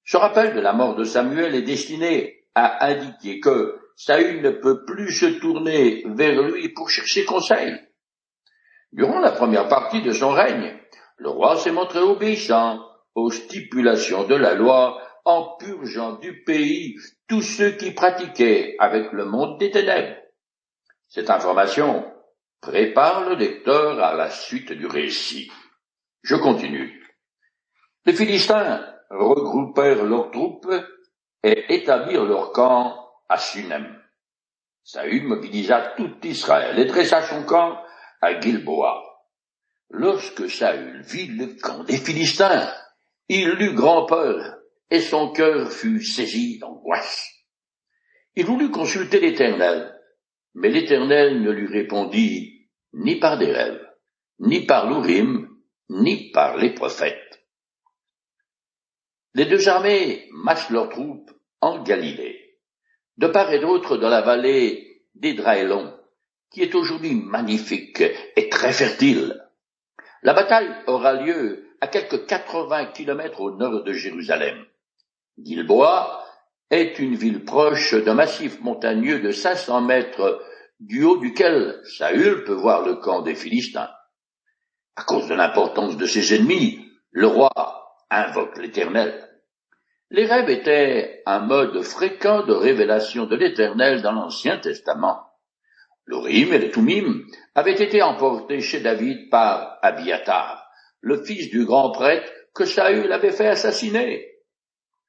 Ce 0.07 0.17
rappel 0.17 0.55
de 0.55 0.61
la 0.61 0.73
mort 0.73 0.97
de 0.97 1.05
Samuel 1.05 1.55
est 1.57 1.63
destiné 1.63 2.47
à 2.55 2.87
indiquer 2.87 3.41
que 3.41 3.79
Saül 3.97 4.41
ne 4.41 4.53
peut 4.53 4.87
plus 4.87 5.13
se 5.13 5.27
tourner 5.27 6.05
vers 6.07 6.43
lui 6.43 6.71
pour 6.71 6.89
chercher 6.89 7.27
conseil. 7.27 7.79
Durant 8.93 9.21
la 9.21 9.33
première 9.33 9.69
partie 9.69 10.03
de 10.03 10.13
son 10.13 10.31
règne, 10.31 10.79
le 11.19 11.29
roi 11.29 11.57
s'est 11.57 11.73
montré 11.73 11.99
obéissant 11.99 12.81
aux 13.15 13.31
stipulations 13.31 14.25
de 14.25 14.35
la 14.35 14.55
loi 14.55 15.01
en 15.25 15.57
purgeant 15.59 16.13
du 16.15 16.43
pays 16.45 16.97
tous 17.27 17.43
ceux 17.43 17.73
qui 17.73 17.91
pratiquaient 17.91 18.77
avec 18.79 19.13
le 19.13 19.27
monde 19.27 19.59
des 19.59 19.71
ténèbres. 19.71 20.17
Cette 21.09 21.31
information 21.31 22.11
prépare 22.61 23.29
le 23.29 23.35
lecteur 23.35 24.03
à 24.03 24.15
la 24.15 24.31
suite 24.31 24.73
du 24.73 24.87
récit. 24.87 25.51
Je 26.23 26.37
continue. 26.37 27.05
Les 28.07 28.15
Philistins 28.15 28.85
regroupèrent 29.11 30.05
leurs 30.05 30.31
troupes 30.31 30.73
et 31.43 31.75
établirent 31.75 32.25
leur 32.25 32.53
camp 32.53 32.97
à 33.29 33.39
Sunem. 33.39 34.03
Saül 34.83 35.25
mobilisa 35.25 35.93
tout 35.97 36.17
Israël 36.25 36.79
et 36.79 36.87
dressa 36.87 37.23
son 37.23 37.45
camp 37.45 37.79
à 38.21 38.41
Gilboa. 38.41 39.05
Lorsque 39.91 40.51
Saül 40.51 41.03
vit 41.03 41.29
le 41.29 41.59
camp 41.61 41.85
des 41.85 41.97
Philistins, 41.97 42.73
il 43.29 43.49
eut 43.61 43.75
grand 43.75 44.07
peur 44.07 44.59
et 44.91 45.01
son 45.01 45.33
cœur 45.33 45.71
fut 45.71 46.03
saisi 46.03 46.59
d'angoisse. 46.59 47.27
Il 48.37 48.47
voulut 48.47 48.71
consulter 48.71 49.21
l'Éternel, 49.21 49.95
mais 50.55 50.69
l'Éternel 50.69 51.43
ne 51.43 51.51
lui 51.51 51.67
répondit 51.67 52.69
ni 52.93 53.19
par 53.19 53.39
des 53.39 53.53
rêves, 53.53 53.85
ni 54.41 54.65
par 54.65 54.89
l'Urim, 54.89 55.49
ni 55.89 56.31
par 56.31 56.57
les 56.57 56.73
prophètes. 56.75 57.43
Les 59.35 59.47
deux 59.47 59.69
armées 59.69 60.29
massent 60.33 60.71
leurs 60.71 60.89
troupes 60.89 61.31
en 61.61 61.83
Galilée, 61.83 62.59
de 63.17 63.27
part 63.27 63.53
et 63.53 63.61
d'autre 63.61 63.97
dans 63.97 64.09
la 64.09 64.23
vallée 64.23 65.03
d'Édraélon, 65.15 65.98
qui 66.51 66.63
est 66.63 66.75
aujourd'hui 66.75 67.15
magnifique 67.15 68.03
et 68.37 68.49
très 68.49 68.73
fertile. 68.73 69.45
La 70.23 70.35
bataille 70.35 70.71
aura 70.87 71.15
lieu 71.15 71.65
à 71.81 71.87
quelques 71.87 72.27
80 72.27 72.87
kilomètres 72.87 73.41
au 73.41 73.57
nord 73.57 73.85
de 73.85 73.93
Jérusalem. 73.93 74.65
Gilboa 75.43 76.25
est 76.71 76.99
une 76.99 77.15
ville 77.15 77.45
proche 77.45 77.95
d'un 77.95 78.15
massif 78.15 78.61
montagneux 78.61 79.21
de 79.21 79.31
500 79.31 79.83
mètres 79.83 80.43
du 80.81 81.05
haut 81.05 81.19
duquel 81.19 81.81
Saül 81.85 82.45
peut 82.45 82.53
voir 82.53 82.85
le 82.85 82.97
camp 82.97 83.23
des 83.23 83.35
Philistins. 83.35 83.91
À 84.97 85.05
cause 85.05 85.29
de 85.29 85.35
l'importance 85.35 85.97
de 85.97 86.07
ses 86.07 86.35
ennemis, 86.35 86.89
le 87.11 87.27
roi 87.27 87.51
invoque 88.11 88.59
l'Éternel. 88.59 89.29
Les 90.11 90.25
rêves 90.25 90.49
étaient 90.49 91.23
un 91.27 91.41
mode 91.41 91.83
fréquent 91.83 92.45
de 92.45 92.55
révélation 92.55 93.27
de 93.27 93.37
l'Éternel 93.37 94.03
dans 94.03 94.13
l'Ancien 94.13 94.59
Testament. 94.59 95.28
L'Urim 96.09 96.55
et 96.55 96.59
le 96.59 96.71
Tumim 96.71 97.27
avaient 97.55 97.83
été 97.83 98.01
emportés 98.01 98.61
chez 98.61 98.81
David 98.81 99.29
par 99.29 99.79
Abiatar, 99.83 100.67
le 101.03 101.23
fils 101.23 101.51
du 101.51 101.67
grand 101.67 101.91
prêtre 101.93 102.33
que 102.55 102.65
Saül 102.65 103.13
avait 103.13 103.31
fait 103.31 103.49
assassiner. 103.49 104.27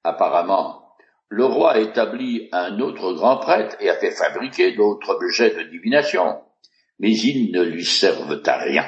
Apparemment, 0.03 0.94
le 1.29 1.46
roi 1.46 1.72
a 1.72 1.79
établi 1.79 2.50
un 2.51 2.82
autre 2.82 3.13
grand 3.13 3.38
prêtre 3.38 3.77
et 3.79 3.89
a 3.89 3.96
fait 3.96 4.12
fabriquer 4.12 4.74
d'autres 4.74 5.12
objets 5.12 5.56
de 5.56 5.70
divination, 5.70 6.41
mais 7.00 7.12
ils 7.12 7.53
ne 7.53 7.63
lui 7.63 7.86
servent 7.86 8.41
à 8.46 8.58
rien. 8.58 8.86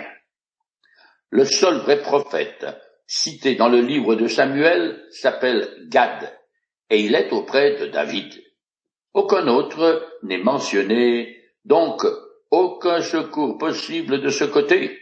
Le 1.30 1.46
seul 1.46 1.76
vrai 1.78 2.02
prophète 2.02 2.66
cité 3.08 3.56
dans 3.56 3.70
le 3.70 3.80
livre 3.80 4.16
de 4.16 4.28
Samuel 4.28 5.02
s'appelle 5.12 5.88
Gad, 5.88 6.38
et 6.90 7.00
il 7.00 7.16
est 7.16 7.32
auprès 7.32 7.78
de 7.78 7.86
David. 7.86 8.34
Aucun 9.14 9.48
autre 9.48 10.06
n'est 10.24 10.44
mentionné, 10.44 11.41
donc 11.66 12.06
aucun 12.50 13.02
secours 13.02 13.58
possible 13.58 14.22
de 14.22 14.30
ce 14.30 14.44
côté. 14.44 15.00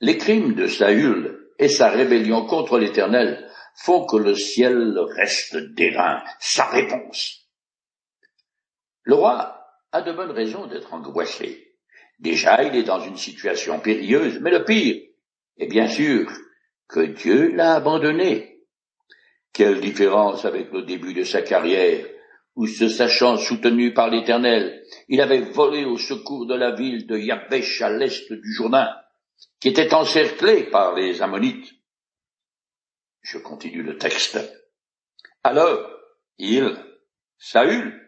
Les 0.00 0.16
crimes 0.18 0.54
de 0.54 0.66
Saül 0.66 1.50
et 1.58 1.68
sa 1.68 1.90
rébellion 1.90 2.46
contre 2.46 2.78
l'Éternel 2.78 3.48
font 3.74 4.04
que 4.04 4.16
le 4.16 4.34
ciel 4.34 4.98
reste 5.16 5.56
d'airain, 5.56 6.22
sa 6.38 6.66
réponse. 6.66 7.48
Le 9.04 9.14
roi 9.14 9.64
a 9.92 10.02
de 10.02 10.12
bonnes 10.12 10.30
raisons 10.30 10.66
d'être 10.66 10.92
angoissé. 10.92 11.76
Déjà, 12.18 12.62
il 12.62 12.76
est 12.76 12.84
dans 12.84 13.00
une 13.00 13.16
situation 13.16 13.80
périlleuse, 13.80 14.38
mais 14.40 14.50
le 14.50 14.64
pire 14.64 15.02
est 15.58 15.66
bien 15.66 15.88
sûr 15.88 16.30
que 16.88 17.00
Dieu 17.00 17.54
l'a 17.54 17.74
abandonné. 17.74 18.60
Quelle 19.52 19.80
différence 19.80 20.44
avec 20.44 20.72
le 20.72 20.82
début 20.82 21.14
de 21.14 21.24
sa 21.24 21.42
carrière, 21.42 22.06
où 22.54 22.66
se 22.66 22.88
sachant 22.88 23.36
soutenu 23.36 23.94
par 23.94 24.10
l'Éternel, 24.10 24.84
il 25.08 25.20
avait 25.20 25.40
volé 25.40 25.84
au 25.84 25.96
secours 25.96 26.46
de 26.46 26.54
la 26.54 26.72
ville 26.72 27.06
de 27.06 27.16
Yabesh 27.16 27.80
à 27.82 27.90
l'est 27.90 28.32
du 28.32 28.52
Jourdain, 28.52 28.94
qui 29.60 29.68
était 29.68 29.94
encerclée 29.94 30.64
par 30.64 30.94
les 30.94 31.22
Ammonites. 31.22 31.72
Je 33.22 33.38
continue 33.38 33.82
le 33.82 33.96
texte. 33.96 34.38
Alors, 35.42 35.90
il, 36.38 36.76
Saül, 37.38 38.00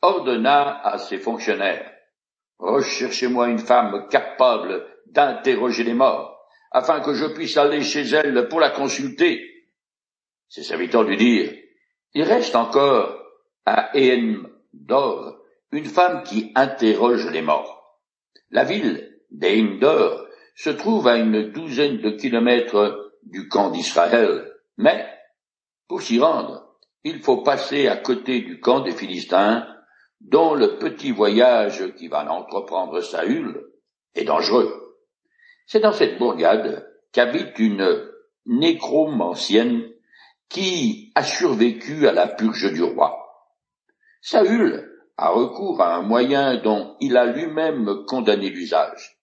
ordonna 0.00 0.80
à 0.80 0.98
ses 0.98 1.18
fonctionnaires, 1.18 1.92
recherchez-moi 2.58 3.48
une 3.48 3.58
femme 3.58 4.08
capable 4.08 4.86
d'interroger 5.06 5.84
les 5.84 5.94
morts, 5.94 6.38
afin 6.70 7.00
que 7.00 7.14
je 7.14 7.26
puisse 7.26 7.56
aller 7.56 7.82
chez 7.82 8.02
elle 8.02 8.48
pour 8.48 8.60
la 8.60 8.70
consulter. 8.70 9.44
Ses 10.48 10.62
serviteurs 10.62 11.02
lui 11.02 11.16
dirent, 11.16 11.52
il 12.14 12.22
reste 12.22 12.56
encore 12.56 13.19
à 13.66 13.92
d'Or 14.72 15.36
une 15.72 15.84
femme 15.84 16.22
qui 16.24 16.52
interroge 16.54 17.30
les 17.30 17.42
morts. 17.42 18.00
La 18.50 18.64
ville 18.64 19.18
d'Eindor 19.30 20.26
se 20.56 20.70
trouve 20.70 21.06
à 21.06 21.16
une 21.16 21.52
douzaine 21.52 21.98
de 21.98 22.10
kilomètres 22.10 23.12
du 23.22 23.48
camp 23.48 23.70
d'Israël, 23.70 24.52
mais, 24.76 25.06
pour 25.88 26.02
s'y 26.02 26.18
rendre, 26.18 26.76
il 27.04 27.20
faut 27.20 27.42
passer 27.42 27.86
à 27.88 27.96
côté 27.96 28.40
du 28.40 28.60
camp 28.60 28.80
des 28.80 28.92
Philistins, 28.92 29.66
dont 30.20 30.54
le 30.54 30.78
petit 30.78 31.12
voyage 31.12 31.94
qui 31.94 32.08
va 32.08 32.30
entreprendre 32.30 33.00
Saül 33.00 33.64
est 34.14 34.24
dangereux. 34.24 34.98
C'est 35.66 35.80
dans 35.80 35.92
cette 35.92 36.18
bourgade 36.18 36.86
qu'habite 37.12 37.58
une 37.58 38.08
nécromancienne 38.46 39.88
qui 40.48 41.12
a 41.14 41.22
survécu 41.22 42.08
à 42.08 42.12
la 42.12 42.26
purge 42.26 42.72
du 42.72 42.82
roi. 42.82 43.19
Saül 44.20 44.86
a 45.16 45.30
recours 45.30 45.80
à 45.80 45.96
un 45.96 46.02
moyen 46.02 46.60
dont 46.62 46.96
il 47.00 47.16
a 47.16 47.26
lui-même 47.26 48.04
condamné 48.06 48.50
l'usage. 48.50 49.18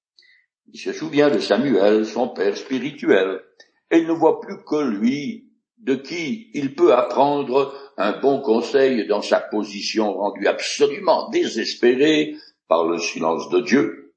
Il 0.74 0.80
se 0.80 0.92
souvient 0.92 1.30
de 1.30 1.40
Samuel, 1.40 2.06
son 2.06 2.30
père 2.30 2.58
spirituel, 2.58 3.42
et 3.90 4.04
ne 4.04 4.12
voit 4.12 4.42
plus 4.42 4.64
que 4.66 4.84
lui 4.84 5.48
de 5.78 5.96
qui 5.96 6.50
il 6.54 6.76
peut 6.76 6.94
apprendre 6.94 7.74
un 7.98 8.20
bon 8.20 8.42
conseil 8.42 9.08
dans 9.08 9.22
sa 9.22 9.40
position 9.40 10.14
rendue 10.14 10.48
absolument 10.48 11.30
désespérée 11.30 12.36
par 12.68 12.86
le 12.86 12.98
silence 12.98 13.50
de 13.50 13.62
Dieu. 13.62 14.14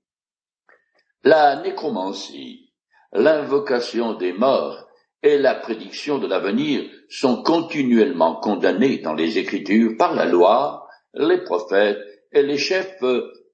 La 1.23 1.63
nécromancie, 1.63 2.73
l'invocation 3.13 4.15
des 4.15 4.33
morts 4.33 4.90
et 5.23 5.39
la 5.39 5.55
prédiction 5.55 6.19
de 6.19 6.27
l'avenir 6.27 6.89
sont 7.09 7.43
continuellement 7.43 8.37
condamnées 8.37 8.99
dans 8.99 9.15
les 9.15 9.39
Écritures 9.39 9.97
par 9.99 10.15
la 10.15 10.25
loi, 10.25 10.87
les 11.15 11.43
prophètes 11.43 11.99
et 12.33 12.43
les 12.43 12.59
chefs 12.59 13.03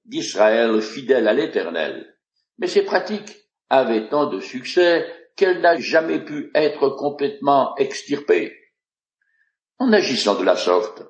d'Israël 0.05 0.81
fidèles 0.81 1.27
à 1.27 1.33
l'Éternel. 1.33 2.15
Mais 2.57 2.67
ces 2.67 2.83
pratiques 2.83 3.35
avaient 3.69 4.07
tant 4.09 4.27
de 4.27 4.39
succès 4.39 5.05
qu'elle 5.35 5.61
n'a 5.61 5.77
jamais 5.77 6.23
pu 6.23 6.51
être 6.55 6.89
complètement 6.89 7.75
extirpée. 7.75 8.55
En 9.77 9.91
agissant 9.93 10.35
de 10.35 10.43
la 10.43 10.55
sorte, 10.55 11.03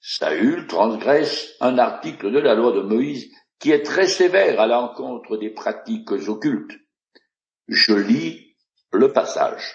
Saül 0.00 0.66
transgresse 0.66 1.54
un 1.60 1.78
article 1.78 2.30
de 2.30 2.38
la 2.38 2.54
loi 2.54 2.72
de 2.72 2.80
Moïse 2.80 3.30
qui 3.58 3.72
est 3.72 3.82
très 3.82 4.06
sévère 4.06 4.60
à 4.60 4.66
l'encontre 4.66 5.36
des 5.36 5.50
pratiques 5.50 6.12
occultes. 6.12 6.78
Je 7.68 7.94
lis 7.94 8.56
le 8.92 9.12
passage. 9.12 9.74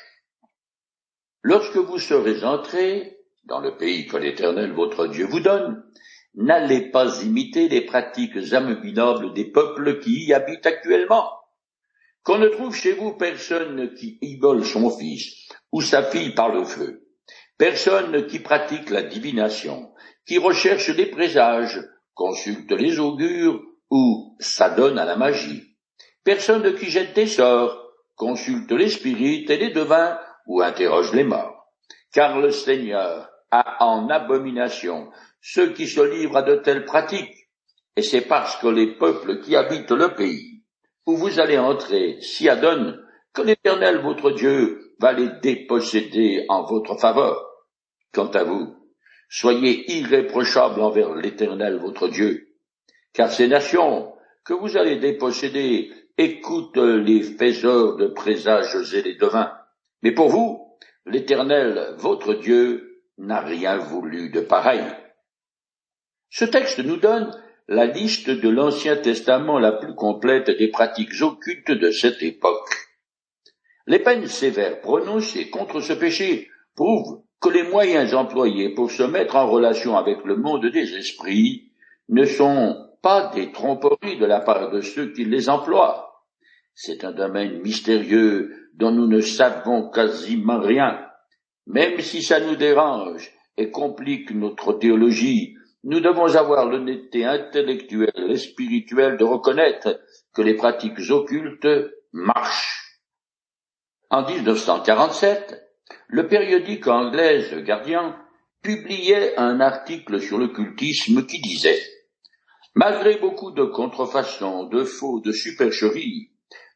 Lorsque 1.43 1.77
vous 1.77 1.99
serez 1.99 2.43
entrés 2.43 3.17
dans 3.45 3.59
le 3.59 3.77
pays 3.77 4.07
que 4.07 4.17
l'Éternel 4.17 4.73
votre 4.73 5.07
Dieu 5.07 5.25
vous 5.25 5.39
donne, 5.39 5.83
n'allez 6.35 6.91
pas 6.91 7.21
imiter 7.23 7.67
les 7.67 7.81
pratiques 7.81 8.53
abominables 8.53 9.33
des 9.33 9.45
peuples 9.45 9.99
qui 9.99 10.25
y 10.25 10.33
habitent 10.33 10.65
actuellement 10.65 11.29
qu'on 12.23 12.37
ne 12.37 12.49
trouve 12.49 12.75
chez 12.75 12.93
vous 12.93 13.13
personne 13.13 13.93
qui 13.95 14.17
idole 14.21 14.63
son 14.63 14.89
fils 14.91 15.49
ou 15.71 15.81
sa 15.81 16.03
fille 16.03 16.33
par 16.33 16.53
le 16.53 16.63
feu, 16.63 17.07
personne 17.57 18.27
qui 18.27 18.39
pratique 18.39 18.89
la 18.89 19.03
divination, 19.03 19.91
qui 20.27 20.37
recherche 20.37 20.95
des 20.95 21.07
présages, 21.07 21.79
consulte 22.13 22.71
les 22.71 22.99
augures 22.99 23.61
ou 23.89 24.35
s'adonne 24.39 24.99
à 24.99 25.05
la 25.05 25.15
magie. 25.15 25.63
Personne 26.23 26.63
ne 26.63 26.69
qui 26.69 26.91
jette 26.91 27.15
des 27.15 27.27
sorts, 27.27 27.91
consulte 28.15 28.71
les 28.71 28.89
spirites 28.89 29.49
et 29.49 29.57
les 29.57 29.71
devins 29.71 30.19
ou 30.47 30.61
interroge 30.61 31.13
les 31.13 31.23
morts. 31.23 31.67
Car 32.13 32.39
le 32.39 32.51
Seigneur 32.51 33.29
a 33.51 33.83
en 33.85 34.09
abomination 34.09 35.09
ceux 35.41 35.73
qui 35.73 35.87
se 35.87 36.01
livrent 36.01 36.37
à 36.37 36.41
de 36.41 36.55
telles 36.55 36.85
pratiques, 36.85 37.49
et 37.95 38.01
c'est 38.01 38.21
parce 38.21 38.55
que 38.57 38.67
les 38.67 38.95
peuples 38.95 39.41
qui 39.41 39.55
habitent 39.55 39.91
le 39.91 40.13
pays 40.13 40.51
où 41.05 41.15
vous 41.15 41.39
allez 41.39 41.57
entrer 41.57 42.21
s'y 42.21 42.47
adonnent 42.49 42.99
que 43.33 43.41
l'Éternel 43.41 44.01
votre 44.01 44.31
Dieu 44.31 44.93
va 44.99 45.13
les 45.13 45.29
déposséder 45.41 46.45
en 46.49 46.63
votre 46.63 46.97
faveur. 46.97 47.43
Quant 48.13 48.29
à 48.29 48.43
vous, 48.43 48.75
soyez 49.29 49.91
irréprochables 49.91 50.81
envers 50.81 51.13
l'Éternel 51.13 51.77
votre 51.77 52.07
Dieu, 52.07 52.49
car 53.13 53.31
ces 53.31 53.47
nations 53.47 54.13
que 54.43 54.53
vous 54.53 54.77
allez 54.77 54.97
déposséder 54.97 55.91
écoutent 56.17 56.77
les 56.77 57.23
faiseurs 57.23 57.95
de 57.95 58.07
présages 58.07 58.93
et 58.93 59.01
les 59.01 59.15
devins. 59.15 59.51
Mais 60.01 60.11
pour 60.11 60.29
vous, 60.29 60.77
l'Éternel 61.05 61.95
votre 61.97 62.33
Dieu 62.33 63.03
n'a 63.17 63.41
rien 63.41 63.77
voulu 63.77 64.29
de 64.29 64.41
pareil. 64.41 64.83
Ce 66.29 66.45
texte 66.45 66.79
nous 66.79 66.97
donne 66.97 67.31
la 67.67 67.85
liste 67.85 68.29
de 68.29 68.49
l'Ancien 68.49 68.97
Testament 68.97 69.59
la 69.59 69.73
plus 69.73 69.95
complète 69.95 70.49
des 70.49 70.69
pratiques 70.69 71.21
occultes 71.21 71.71
de 71.71 71.91
cette 71.91 72.21
époque. 72.21 72.69
Les 73.87 73.99
peines 73.99 74.27
sévères 74.27 74.81
prononcées 74.81 75.49
contre 75.49 75.81
ce 75.81 75.93
péché 75.93 76.49
prouvent 76.75 77.21
que 77.39 77.49
les 77.49 77.63
moyens 77.63 78.13
employés 78.13 78.73
pour 78.73 78.91
se 78.91 79.03
mettre 79.03 79.35
en 79.35 79.49
relation 79.49 79.97
avec 79.97 80.23
le 80.25 80.35
monde 80.35 80.65
des 80.67 80.95
esprits 80.95 81.71
ne 82.09 82.25
sont 82.25 82.89
pas 83.01 83.31
des 83.33 83.51
tromperies 83.51 84.17
de 84.17 84.25
la 84.25 84.39
part 84.39 84.69
de 84.71 84.81
ceux 84.81 85.11
qui 85.11 85.25
les 85.25 85.49
emploient. 85.49 86.25
C'est 86.75 87.03
un 87.03 87.11
domaine 87.11 87.61
mystérieux 87.61 88.60
dont 88.73 88.91
nous 88.91 89.07
ne 89.07 89.21
savons 89.21 89.89
quasiment 89.89 90.59
rien. 90.59 91.05
Même 91.67 91.99
si 92.01 92.21
ça 92.21 92.39
nous 92.39 92.55
dérange 92.55 93.31
et 93.57 93.69
complique 93.71 94.31
notre 94.31 94.73
théologie, 94.73 95.55
nous 95.83 95.99
devons 95.99 96.35
avoir 96.35 96.65
l'honnêteté 96.65 97.25
intellectuelle 97.25 98.29
et 98.29 98.37
spirituelle 98.37 99.17
de 99.17 99.23
reconnaître 99.23 99.99
que 100.33 100.41
les 100.41 100.55
pratiques 100.55 101.09
occultes 101.09 101.67
marchent. 102.13 102.99
En 104.09 104.27
1947, 104.27 105.61
le 106.07 106.27
périodique 106.27 106.87
anglais 106.87 107.43
The 107.49 107.63
publiait 108.61 109.37
un 109.37 109.59
article 109.59 110.21
sur 110.21 110.37
l'occultisme 110.37 111.25
qui 111.25 111.41
disait 111.41 111.81
Malgré 112.75 113.17
beaucoup 113.17 113.51
de 113.51 113.65
contrefaçons, 113.65 114.65
de 114.65 114.83
faux, 114.83 115.19
de 115.19 115.31
supercheries, 115.31 116.30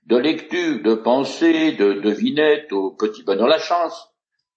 de 0.06 0.18
lectures, 0.18 0.84
de 0.84 0.96
pensées, 0.96 1.72
de 1.74 1.94
devinettes 1.94 2.72
au 2.72 2.92
petit 2.92 3.24
bonheur 3.24 3.48
la 3.48 3.58
chance, 3.58 4.10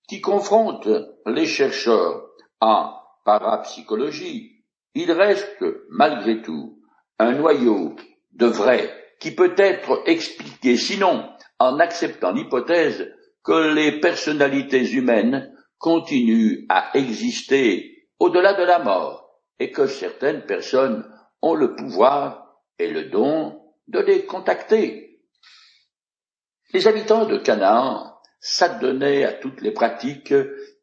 qui 0.08 0.20
confrontent 0.20 0.88
les 1.26 1.46
chercheurs 1.46 2.26
en 2.60 2.92
parapsychologie, 3.24 4.64
il 4.94 5.12
reste 5.12 5.64
malgré 5.90 6.42
tout 6.42 6.78
un 7.18 7.32
noyau 7.32 7.94
de 8.32 8.46
vrai 8.46 8.90
qui 9.20 9.34
peut 9.34 9.54
être 9.56 10.02
expliqué 10.06 10.76
sinon 10.76 11.28
en 11.58 11.78
acceptant 11.78 12.32
l'hypothèse 12.32 13.12
que 13.44 13.74
les 13.74 14.00
personnalités 14.00 14.92
humaines 14.92 15.52
continuent 15.78 16.66
à 16.68 16.90
exister 16.94 18.08
au-delà 18.18 18.54
de 18.54 18.64
la 18.64 18.78
mort 18.78 19.28
et 19.58 19.70
que 19.70 19.86
certaines 19.86 20.44
personnes 20.44 21.04
ont 21.42 21.54
le 21.54 21.74
pouvoir 21.74 22.60
et 22.78 22.90
le 22.90 23.04
don 23.04 23.60
de 23.88 24.00
les 24.00 24.24
contacter. 24.24 25.07
Les 26.72 26.86
habitants 26.86 27.24
de 27.24 27.38
Canaan 27.38 28.14
s'adonnaient 28.40 29.24
à 29.24 29.32
toutes 29.32 29.62
les 29.62 29.72
pratiques 29.72 30.34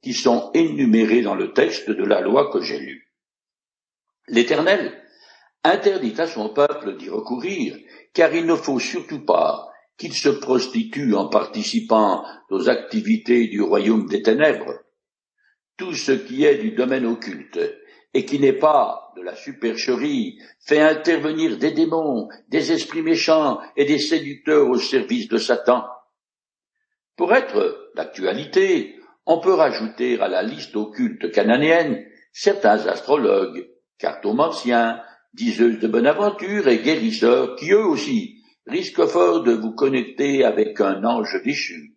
qui 0.02 0.14
sont 0.14 0.52
énumérées 0.54 1.22
dans 1.22 1.36
le 1.36 1.54
texte 1.54 1.90
de 1.90 2.04
la 2.04 2.22
loi 2.22 2.50
que 2.52 2.62
j'ai 2.62 2.80
lu. 2.80 3.14
L'Éternel 4.28 5.04
interdit 5.64 6.20
à 6.20 6.28
son 6.28 6.50
peuple 6.50 6.98
d'y 6.98 7.10
recourir, 7.10 7.78
car 8.14 8.34
il 8.34 8.46
ne 8.46 8.56
faut 8.56 8.80
surtout 8.80 9.24
pas 9.24 9.70
qu'il 9.98 10.14
se 10.14 10.30
prostitue 10.30 11.16
en 11.16 11.28
participant 11.28 12.26
aux 12.50 12.68
activités 12.70 13.48
du 13.48 13.62
royaume 13.62 14.08
des 14.08 14.22
ténèbres. 14.22 14.80
Tout 15.78 15.94
ce 15.94 16.12
qui 16.12 16.46
est 16.46 16.58
du 16.58 16.72
domaine 16.72 17.06
occulte 17.06 17.60
et 18.14 18.26
qui 18.26 18.40
n'est 18.40 18.54
pas 18.54 19.05
de 19.16 19.22
la 19.22 19.36
supercherie 19.36 20.40
fait 20.60 20.82
intervenir 20.82 21.58
des 21.58 21.72
démons, 21.72 22.28
des 22.50 22.72
esprits 22.72 23.02
méchants 23.02 23.60
et 23.78 23.86
des 23.86 24.00
séducteurs 24.00 24.70
au 24.70 24.78
service 24.78 25.28
de 25.28 25.38
Satan. 25.38 25.86
Pour 27.16 27.34
être 27.34 27.92
d'actualité, 27.96 28.96
on 29.26 29.40
peut 29.40 29.54
rajouter 29.54 30.20
à 30.20 30.28
la 30.28 30.44
liste 30.44 30.76
occulte 30.76 31.32
cananéenne 31.32 32.06
certains 32.34 32.86
astrologues, 32.88 33.70
cartomanciens, 33.98 35.02
diseuses 35.34 35.80
de 35.80 35.88
bonne 35.88 36.08
aventure 36.08 36.68
et 36.68 36.80
guérisseurs 36.80 37.56
qui 37.56 37.72
eux 37.72 37.86
aussi 37.86 38.44
risquent 38.68 39.06
fort 39.06 39.44
de 39.44 39.54
vous 39.54 39.74
connecter 39.74 40.44
avec 40.44 40.82
un 40.82 41.04
ange 41.04 41.42
déchu, 41.44 41.96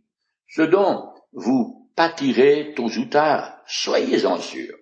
ce 0.48 0.62
dont 0.62 1.10
vous 1.32 1.90
pâtirez 1.96 2.74
tôt 2.76 2.88
ou 2.88 3.04
tard, 3.06 3.58
soyez-en 3.66 4.38
sûrs. 4.38 4.76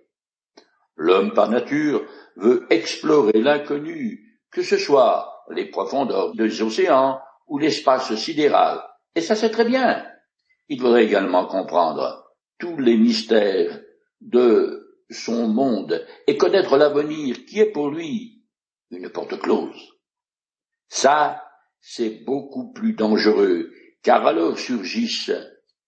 L'homme 0.97 1.33
par 1.33 1.51
nature 1.51 2.07
veut 2.37 2.67
explorer 2.71 3.41
l'inconnu, 3.41 4.41
que 4.51 4.63
ce 4.63 4.77
soit 4.77 5.45
les 5.51 5.67
profondeurs 5.67 6.35
des 6.35 6.63
océans 6.63 7.21
ou 7.47 7.59
l'espace 7.59 8.15
sidéral, 8.17 8.83
et 9.15 9.21
ça 9.21 9.35
c'est 9.35 9.51
très 9.51 9.65
bien. 9.65 10.07
Il 10.69 10.81
faudrait 10.81 11.05
également 11.05 11.47
comprendre 11.47 12.25
tous 12.59 12.79
les 12.79 12.97
mystères 12.97 13.81
de 14.21 15.03
son 15.11 15.47
monde 15.47 16.05
et 16.27 16.37
connaître 16.37 16.77
l'avenir 16.77 17.45
qui 17.47 17.61
est 17.61 17.71
pour 17.71 17.91
lui 17.91 18.43
une 18.91 19.11
porte 19.11 19.39
close. 19.41 19.93
Ça, 20.89 21.43
c'est 21.81 22.25
beaucoup 22.25 22.73
plus 22.73 22.95
dangereux, 22.95 23.73
car 24.03 24.27
alors 24.27 24.59
surgissent 24.59 25.33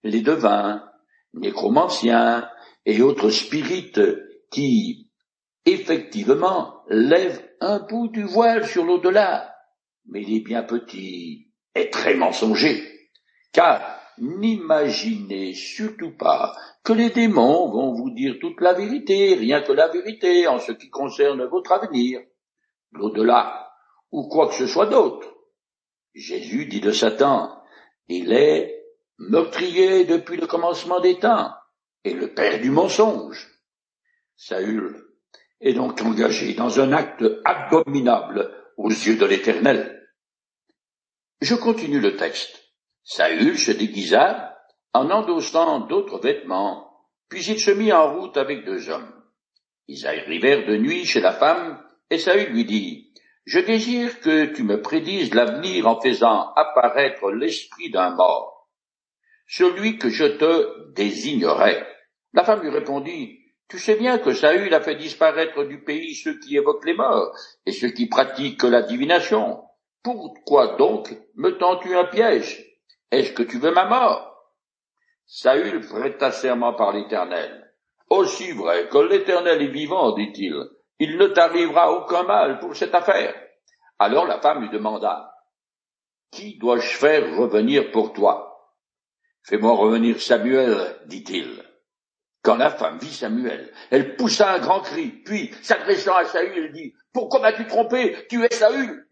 les 0.02 0.20
devins, 0.20 0.84
nécromanciens 1.34 2.48
et 2.84 3.02
autres 3.02 3.30
spirites 3.30 4.00
qui, 4.50 5.07
effectivement, 5.64 6.82
lèvent 6.88 7.42
un 7.60 7.80
bout 7.80 8.08
du 8.08 8.22
voile 8.22 8.66
sur 8.66 8.84
l'au-delà, 8.84 9.54
mais 10.06 10.22
il 10.22 10.36
est 10.36 10.44
bien 10.44 10.62
petit 10.62 11.52
et 11.74 11.90
très 11.90 12.14
mensonger, 12.14 12.82
car 13.52 13.98
n'imaginez 14.18 15.54
surtout 15.54 16.16
pas 16.16 16.56
que 16.82 16.92
les 16.92 17.10
démons 17.10 17.70
vont 17.70 17.92
vous 17.92 18.10
dire 18.10 18.36
toute 18.40 18.60
la 18.60 18.72
vérité, 18.72 19.34
rien 19.34 19.62
que 19.62 19.72
la 19.72 19.88
vérité 19.88 20.48
en 20.48 20.58
ce 20.58 20.72
qui 20.72 20.90
concerne 20.90 21.44
votre 21.44 21.72
avenir, 21.72 22.20
l'au-delà, 22.92 23.70
ou 24.10 24.28
quoi 24.28 24.48
que 24.48 24.54
ce 24.54 24.66
soit 24.66 24.86
d'autre. 24.86 25.28
Jésus 26.14 26.66
dit 26.66 26.80
de 26.80 26.92
Satan, 26.92 27.62
il 28.08 28.32
est 28.32 28.74
meurtrier 29.18 30.04
depuis 30.04 30.36
le 30.36 30.46
commencement 30.46 31.00
des 31.00 31.18
temps, 31.18 31.52
et 32.04 32.14
le 32.14 32.32
père 32.32 32.60
du 32.60 32.70
mensonge. 32.70 33.48
Est 35.60 35.72
donc 35.72 36.00
engagé 36.02 36.54
dans 36.54 36.80
un 36.80 36.92
acte 36.92 37.24
abominable 37.44 38.54
aux 38.76 38.90
yeux 38.90 39.16
de 39.16 39.26
l'Éternel. 39.26 40.06
Je 41.40 41.54
continue 41.54 42.00
le 42.00 42.16
texte. 42.16 42.72
Saül 43.02 43.58
se 43.58 43.72
déguisa 43.72 44.56
en 44.92 45.10
endossant 45.10 45.80
d'autres 45.80 46.18
vêtements, 46.18 46.90
puis 47.28 47.44
il 47.44 47.58
se 47.58 47.70
mit 47.70 47.92
en 47.92 48.14
route 48.14 48.36
avec 48.36 48.64
deux 48.64 48.88
hommes. 48.90 49.12
Ils 49.86 50.06
arrivèrent 50.06 50.66
de 50.66 50.76
nuit 50.76 51.04
chez 51.04 51.20
la 51.20 51.32
femme, 51.32 51.82
et 52.10 52.18
Saül 52.18 52.52
lui 52.52 52.64
dit, 52.64 53.12
Je 53.46 53.60
désire 53.60 54.20
que 54.20 54.46
tu 54.46 54.62
me 54.62 54.82
prédises 54.82 55.34
l'avenir 55.34 55.86
en 55.86 56.00
faisant 56.00 56.52
apparaître 56.54 57.30
l'esprit 57.30 57.90
d'un 57.90 58.10
mort, 58.10 58.68
celui 59.46 59.98
que 59.98 60.10
je 60.10 60.24
te 60.24 60.92
désignerai. 60.92 61.82
La 62.34 62.44
femme 62.44 62.62
lui 62.62 62.70
répondit, 62.70 63.37
Tu 63.68 63.78
sais 63.78 63.96
bien 63.96 64.18
que 64.18 64.32
Saül 64.32 64.72
a 64.72 64.80
fait 64.80 64.94
disparaître 64.94 65.64
du 65.64 65.84
pays 65.84 66.14
ceux 66.14 66.38
qui 66.38 66.56
évoquent 66.56 66.86
les 66.86 66.96
morts 66.96 67.36
et 67.66 67.72
ceux 67.72 67.90
qui 67.90 68.08
pratiquent 68.08 68.62
la 68.62 68.82
divination. 68.82 69.62
Pourquoi 70.02 70.76
donc 70.76 71.14
me 71.34 71.50
tends-tu 71.58 71.94
un 71.94 72.06
piège? 72.06 72.64
Est-ce 73.10 73.32
que 73.32 73.42
tu 73.42 73.58
veux 73.58 73.72
ma 73.72 73.84
mort? 73.84 74.54
Saül 75.26 75.86
prêta 75.86 76.32
serment 76.32 76.72
par 76.72 76.92
l'Éternel. 76.92 77.74
Aussi 78.08 78.52
vrai 78.52 78.88
que 78.88 78.98
l'Éternel 78.98 79.60
est 79.60 79.72
vivant, 79.72 80.12
dit-il, 80.12 80.56
il 80.98 81.18
ne 81.18 81.26
t'arrivera 81.26 81.92
aucun 81.92 82.22
mal 82.22 82.58
pour 82.60 82.74
cette 82.74 82.94
affaire. 82.94 83.34
Alors 83.98 84.26
la 84.26 84.40
femme 84.40 84.62
lui 84.62 84.70
demanda, 84.70 85.30
Qui 86.30 86.56
dois-je 86.56 86.96
faire 86.96 87.36
revenir 87.36 87.90
pour 87.90 88.14
toi 88.14 88.72
Fais-moi 89.42 89.74
revenir 89.74 90.20
Samuel, 90.20 91.02
dit-il. 91.06 91.67
Quand 92.48 92.56
la 92.56 92.70
femme 92.70 92.98
vit 92.98 93.12
Samuel, 93.12 93.70
elle 93.90 94.16
poussa 94.16 94.54
un 94.54 94.58
grand 94.58 94.80
cri, 94.80 95.08
puis, 95.08 95.50
s'adressant 95.60 96.16
à 96.16 96.24
Saül, 96.24 96.50
elle 96.56 96.72
dit, 96.72 96.94
Pourquoi 97.12 97.40
m'as-tu 97.40 97.66
trompé? 97.66 98.16
Tu 98.30 98.42
es 98.42 98.54
Saül 98.54 99.06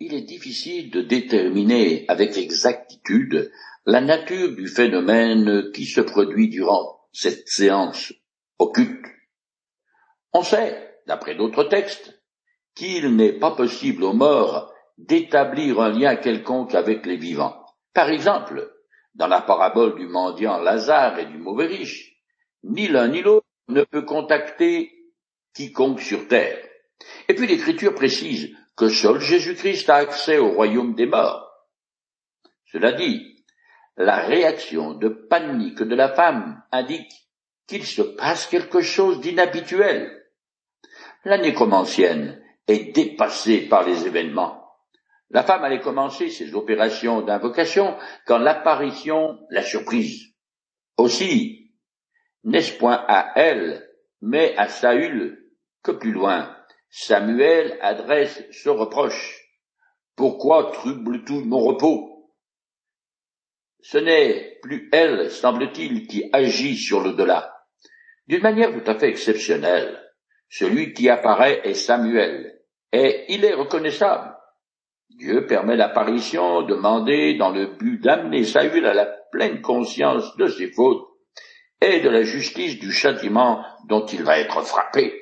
Il 0.00 0.12
est 0.12 0.20
difficile 0.20 0.90
de 0.90 1.00
déterminer 1.00 2.04
avec 2.08 2.36
exactitude 2.36 3.50
la 3.86 4.02
nature 4.02 4.54
du 4.54 4.68
phénomène 4.68 5.72
qui 5.72 5.86
se 5.86 6.02
produit 6.02 6.50
durant 6.50 7.08
cette 7.10 7.48
séance 7.48 8.12
occulte. 8.58 9.06
On 10.34 10.42
sait, 10.42 10.94
d'après 11.06 11.36
d'autres 11.36 11.64
textes, 11.64 12.22
qu'il 12.74 13.16
n'est 13.16 13.38
pas 13.38 13.52
possible 13.52 14.04
aux 14.04 14.12
morts 14.12 14.74
d'établir 14.98 15.80
un 15.80 15.88
lien 15.88 16.16
quelconque 16.16 16.74
avec 16.74 17.06
les 17.06 17.16
vivants. 17.16 17.64
Par 17.94 18.10
exemple, 18.10 18.70
dans 19.14 19.26
la 19.26 19.40
parabole 19.40 19.96
du 19.96 20.06
mendiant 20.06 20.58
Lazare 20.58 21.18
et 21.18 21.26
du 21.26 21.38
mauvais 21.38 21.66
riche, 21.66 22.16
ni 22.62 22.88
l'un 22.88 23.08
ni 23.08 23.22
l'autre 23.22 23.46
ne 23.68 23.82
peut 23.84 24.02
contacter 24.02 24.92
quiconque 25.54 26.00
sur 26.00 26.28
terre. 26.28 26.58
Et 27.28 27.34
puis 27.34 27.46
l'Écriture 27.46 27.94
précise 27.94 28.54
que 28.76 28.88
seul 28.88 29.20
Jésus-Christ 29.20 29.88
a 29.90 29.96
accès 29.96 30.38
au 30.38 30.50
royaume 30.50 30.94
des 30.94 31.06
morts. 31.06 31.50
Cela 32.66 32.92
dit, 32.92 33.44
la 33.96 34.16
réaction 34.16 34.94
de 34.94 35.08
panique 35.08 35.82
de 35.82 35.94
la 35.94 36.08
femme 36.08 36.62
indique 36.72 37.12
qu'il 37.66 37.84
se 37.84 38.02
passe 38.02 38.46
quelque 38.46 38.80
chose 38.80 39.20
d'inhabituel. 39.20 40.24
La 41.24 41.38
nécromancienne 41.38 42.42
est 42.66 42.94
dépassée 42.94 43.68
par 43.68 43.86
les 43.86 44.06
événements. 44.06 44.59
La 45.30 45.44
femme 45.44 45.62
allait 45.62 45.80
commencer 45.80 46.28
ses 46.28 46.54
opérations 46.54 47.22
d'invocation 47.22 47.96
quand 48.26 48.38
l'apparition 48.38 49.38
l'a 49.50 49.62
surprise. 49.62 50.34
Aussi, 50.96 51.72
n'est-ce 52.42 52.76
point 52.76 53.04
à 53.06 53.32
elle, 53.36 53.88
mais 54.20 54.56
à 54.56 54.68
Saül, 54.68 55.38
que 55.82 55.92
plus 55.92 56.12
loin, 56.12 56.56
Samuel 56.90 57.78
adresse 57.80 58.42
ce 58.50 58.68
reproche. 58.68 59.40
Pourquoi 60.16 60.72
troubles-tu 60.72 61.44
mon 61.44 61.60
repos? 61.60 62.32
Ce 63.82 63.98
n'est 63.98 64.58
plus 64.62 64.90
elle, 64.92 65.30
semble-t-il, 65.30 66.06
qui 66.08 66.28
agit 66.32 66.76
sur 66.76 67.02
le 67.02 67.12
delà. 67.12 67.56
D'une 68.26 68.42
manière 68.42 68.72
tout 68.72 68.90
à 68.90 68.98
fait 68.98 69.08
exceptionnelle, 69.08 69.98
celui 70.48 70.92
qui 70.92 71.08
apparaît 71.08 71.60
est 71.64 71.74
Samuel, 71.74 72.60
et 72.92 73.26
il 73.28 73.44
est 73.44 73.54
reconnaissable. 73.54 74.36
Dieu 75.16 75.46
permet 75.46 75.76
l'apparition 75.76 76.62
demandée 76.62 77.34
dans 77.34 77.50
le 77.50 77.66
but 77.66 77.98
d'amener 78.02 78.44
Saül 78.44 78.86
à 78.86 78.94
la 78.94 79.06
pleine 79.32 79.60
conscience 79.60 80.36
de 80.36 80.46
ses 80.46 80.70
fautes 80.72 81.06
et 81.80 82.00
de 82.00 82.08
la 82.08 82.22
justice 82.22 82.78
du 82.78 82.92
châtiment 82.92 83.64
dont 83.88 84.04
il 84.06 84.22
va 84.22 84.38
être 84.38 84.62
frappé. 84.62 85.14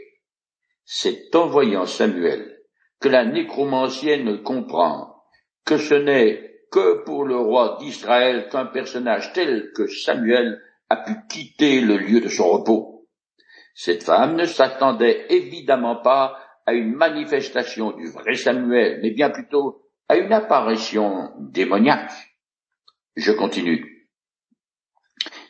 C'est 0.84 1.34
en 1.34 1.46
voyant 1.46 1.86
Samuel 1.86 2.58
que 3.00 3.08
la 3.08 3.24
nécromancienne 3.24 4.42
comprend 4.42 5.22
que 5.64 5.76
ce 5.78 5.94
n'est 5.94 6.48
que 6.70 7.04
pour 7.04 7.24
le 7.24 7.36
roi 7.36 7.78
d'Israël 7.80 8.48
qu'un 8.50 8.66
personnage 8.66 9.32
tel 9.32 9.70
que 9.74 9.86
Samuel 9.86 10.60
a 10.90 10.96
pu 10.96 11.12
quitter 11.28 11.80
le 11.80 11.96
lieu 11.96 12.20
de 12.20 12.28
son 12.28 12.48
repos. 12.48 13.06
Cette 13.74 14.02
femme 14.02 14.36
ne 14.36 14.44
s'attendait 14.44 15.26
évidemment 15.30 15.96
pas 15.96 16.38
à 16.68 16.74
une 16.74 16.92
manifestation 16.92 17.92
du 17.92 18.10
vrai 18.10 18.34
Samuel, 18.34 19.00
mais 19.00 19.10
bien 19.10 19.30
plutôt 19.30 19.86
à 20.06 20.16
une 20.16 20.34
apparition 20.34 21.30
démoniaque. 21.38 22.12
Je 23.16 23.32
continue. 23.32 24.06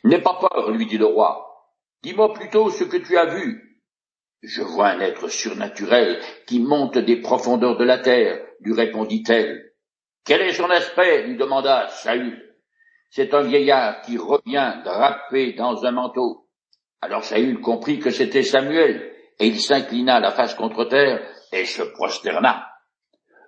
N'aie 0.05 0.23
pas 0.23 0.39
peur, 0.39 0.71
lui 0.71 0.87
dit 0.87 0.97
le 0.97 1.07
roi. 1.07 1.75
Dis-moi 2.05 2.33
plutôt 2.35 2.71
ce 2.71 2.85
que 2.85 2.99
tu 2.99 3.19
as 3.19 3.35
vu. 3.35 3.83
Je 4.43 4.63
vois 4.63 4.91
un 4.91 5.01
être 5.01 5.27
surnaturel 5.27 6.21
qui 6.47 6.61
monte 6.61 6.99
des 6.99 7.21
profondeurs 7.21 7.77
de 7.77 7.85
la 7.85 7.99
terre, 7.99 8.41
lui 8.61 8.75
répondit-elle. 8.75 9.73
Quel 10.25 10.43
est 10.43 10.53
son 10.53 10.71
aspect 10.71 11.27
lui 11.27 11.37
demanda 11.37 11.89
Saül. 11.89 12.41
C'est 13.11 13.35
un 13.35 13.43
vieillard 13.43 14.03
qui 14.03 14.19
revient 14.19 14.83
drapé 14.85 15.55
dans 15.55 15.85
un 15.85 15.91
manteau. 15.91 16.49
Alors 17.01 17.25
Saül 17.25 17.61
comprit 17.61 17.99
que 17.99 18.11
c'était 18.11 18.45
Samuel, 18.45 19.18
et 19.39 19.47
il 19.47 19.61
s'inclina 19.61 20.21
la 20.21 20.33
face 20.33 20.55
contre 20.55 20.85
terre 20.85 21.21
et 21.53 21.65
se 21.65 21.83
prosterna. 21.83 22.67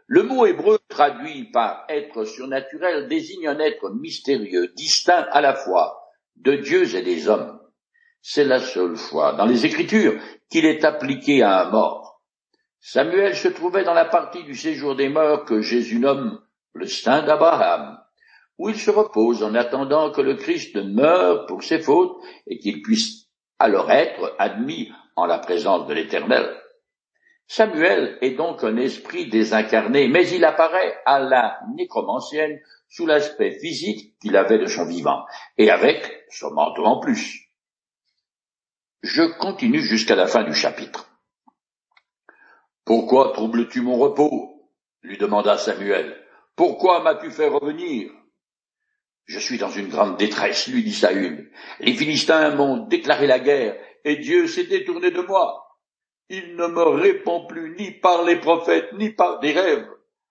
Le 0.07 0.23
mot 0.23 0.45
hébreu 0.47 0.79
traduit 0.89 1.51
par 1.53 1.85
être 1.89 2.25
surnaturel 2.25 3.09
désigne 3.09 3.49
un 3.49 3.59
être 3.61 3.91
mystérieux, 3.91 4.73
distinct 4.77 5.27
à 5.31 5.41
la 5.41 5.55
fois 5.55 6.01
de 6.37 6.57
dieux 6.57 6.97
et 6.97 7.03
des 7.03 7.29
hommes. 7.29 7.61
C'est 8.23 8.45
la 8.45 8.61
seule 8.61 8.97
fois 8.97 9.35
dans 9.35 9.47
les 9.47 9.67
Écritures 9.67 10.21
qu'il 10.51 10.67
est 10.67 10.85
appliqué 10.85 11.43
à 11.43 11.63
un 11.63 11.71
mort. 11.71 12.21
Samuel 12.81 13.37
se 13.37 13.49
trouvait 13.49 13.85
dans 13.85 13.95
la 13.95 14.07
partie 14.07 14.43
du 14.45 14.55
séjour 14.55 14.97
des 14.97 15.09
morts 15.09 15.45
que 15.45 15.61
Jésus 15.61 15.99
nomme 15.99 16.41
le 16.73 16.87
Saint 16.87 17.23
d'Abraham, 17.23 17.99
où 18.59 18.69
il 18.69 18.79
se 18.79 18.91
repose 18.91 19.43
en 19.43 19.55
attendant 19.55 20.11
que 20.11 20.21
le 20.21 20.35
Christ 20.35 20.77
meure 20.77 21.47
pour 21.47 21.63
ses 21.63 21.81
fautes 21.81 22.17
et 22.47 22.59
qu'il 22.59 22.83
puisse 22.83 23.29
alors 23.59 23.91
être 23.91 24.35
admis 24.39 24.91
la 25.27 25.39
présence 25.39 25.87
de 25.87 25.95
l'Éternel. 25.95 26.57
Samuel 27.47 28.17
est 28.21 28.37
donc 28.37 28.63
un 28.63 28.77
esprit 28.77 29.29
désincarné, 29.29 30.07
mais 30.09 30.29
il 30.29 30.45
apparaît 30.45 30.99
à 31.05 31.19
la 31.19 31.59
nécromancienne 31.75 32.61
sous 32.89 33.07
l'aspect 33.07 33.59
physique 33.59 34.15
qu'il 34.21 34.37
avait 34.37 34.59
de 34.59 34.67
son 34.67 34.87
vivant, 34.87 35.25
et 35.59 35.71
avec 35.71 36.25
son 36.31 36.53
manteau 36.53 36.85
en 36.85 37.01
plus. 37.01 37.49
Je 39.03 39.23
continue 39.39 39.81
jusqu'à 39.81 40.15
la 40.15 40.27
fin 40.27 40.45
du 40.45 40.55
chapitre. 40.55 41.11
Pourquoi 42.85 43.33
troubles-tu 43.33 43.81
mon 43.81 43.97
repos? 43.97 44.69
lui 45.03 45.19
demanda 45.19 45.57
Samuel. 45.57 46.17
Pourquoi 46.55 47.03
m'as-tu 47.03 47.31
fait 47.31 47.49
revenir 47.49 48.11
Je 49.25 49.39
suis 49.39 49.59
dans 49.59 49.71
une 49.71 49.89
grande 49.89 50.19
détresse, 50.19 50.69
lui 50.69 50.83
dit 50.83 50.93
Saül. 50.93 51.51
Les 51.81 51.95
Philistins 51.95 52.55
m'ont 52.55 52.87
déclaré 52.87 53.27
la 53.27 53.39
guerre 53.39 53.77
et 54.05 54.17
Dieu 54.17 54.47
s'est 54.47 54.65
détourné 54.65 55.11
de 55.11 55.21
moi. 55.21 55.67
Il 56.29 56.57
ne 56.57 56.67
me 56.67 56.83
répond 56.83 57.47
plus 57.47 57.75
ni 57.77 57.91
par 57.91 58.25
les 58.25 58.37
prophètes, 58.37 58.93
ni 58.95 59.11
par 59.11 59.41
des 59.41 59.53
rêves. 59.53 59.89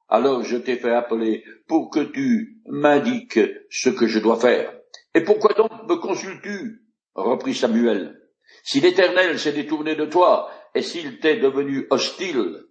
Alors 0.08 0.44
je 0.44 0.58
t'ai 0.58 0.78
fait 0.78 0.92
appeler 0.92 1.44
pour 1.68 1.90
que 1.90 2.00
tu 2.00 2.62
m'indiques 2.68 3.40
ce 3.70 3.90
que 3.90 4.08
je 4.08 4.20
dois 4.20 4.40
faire. 4.40 4.74
Et 5.14 5.22
pourquoi 5.22 5.54
donc 5.54 5.72
me 5.88 5.96
consultes-tu? 5.96 6.82
reprit 7.16 7.54
Samuel. 7.54 8.20
Si 8.64 8.80
l'Éternel 8.80 9.38
s'est 9.40 9.52
détourné 9.52 9.96
de 9.96 10.06
toi, 10.06 10.50
et 10.74 10.82
s'il 10.82 11.20
t'est 11.20 11.38
devenu 11.38 11.86
hostile, 11.90 12.64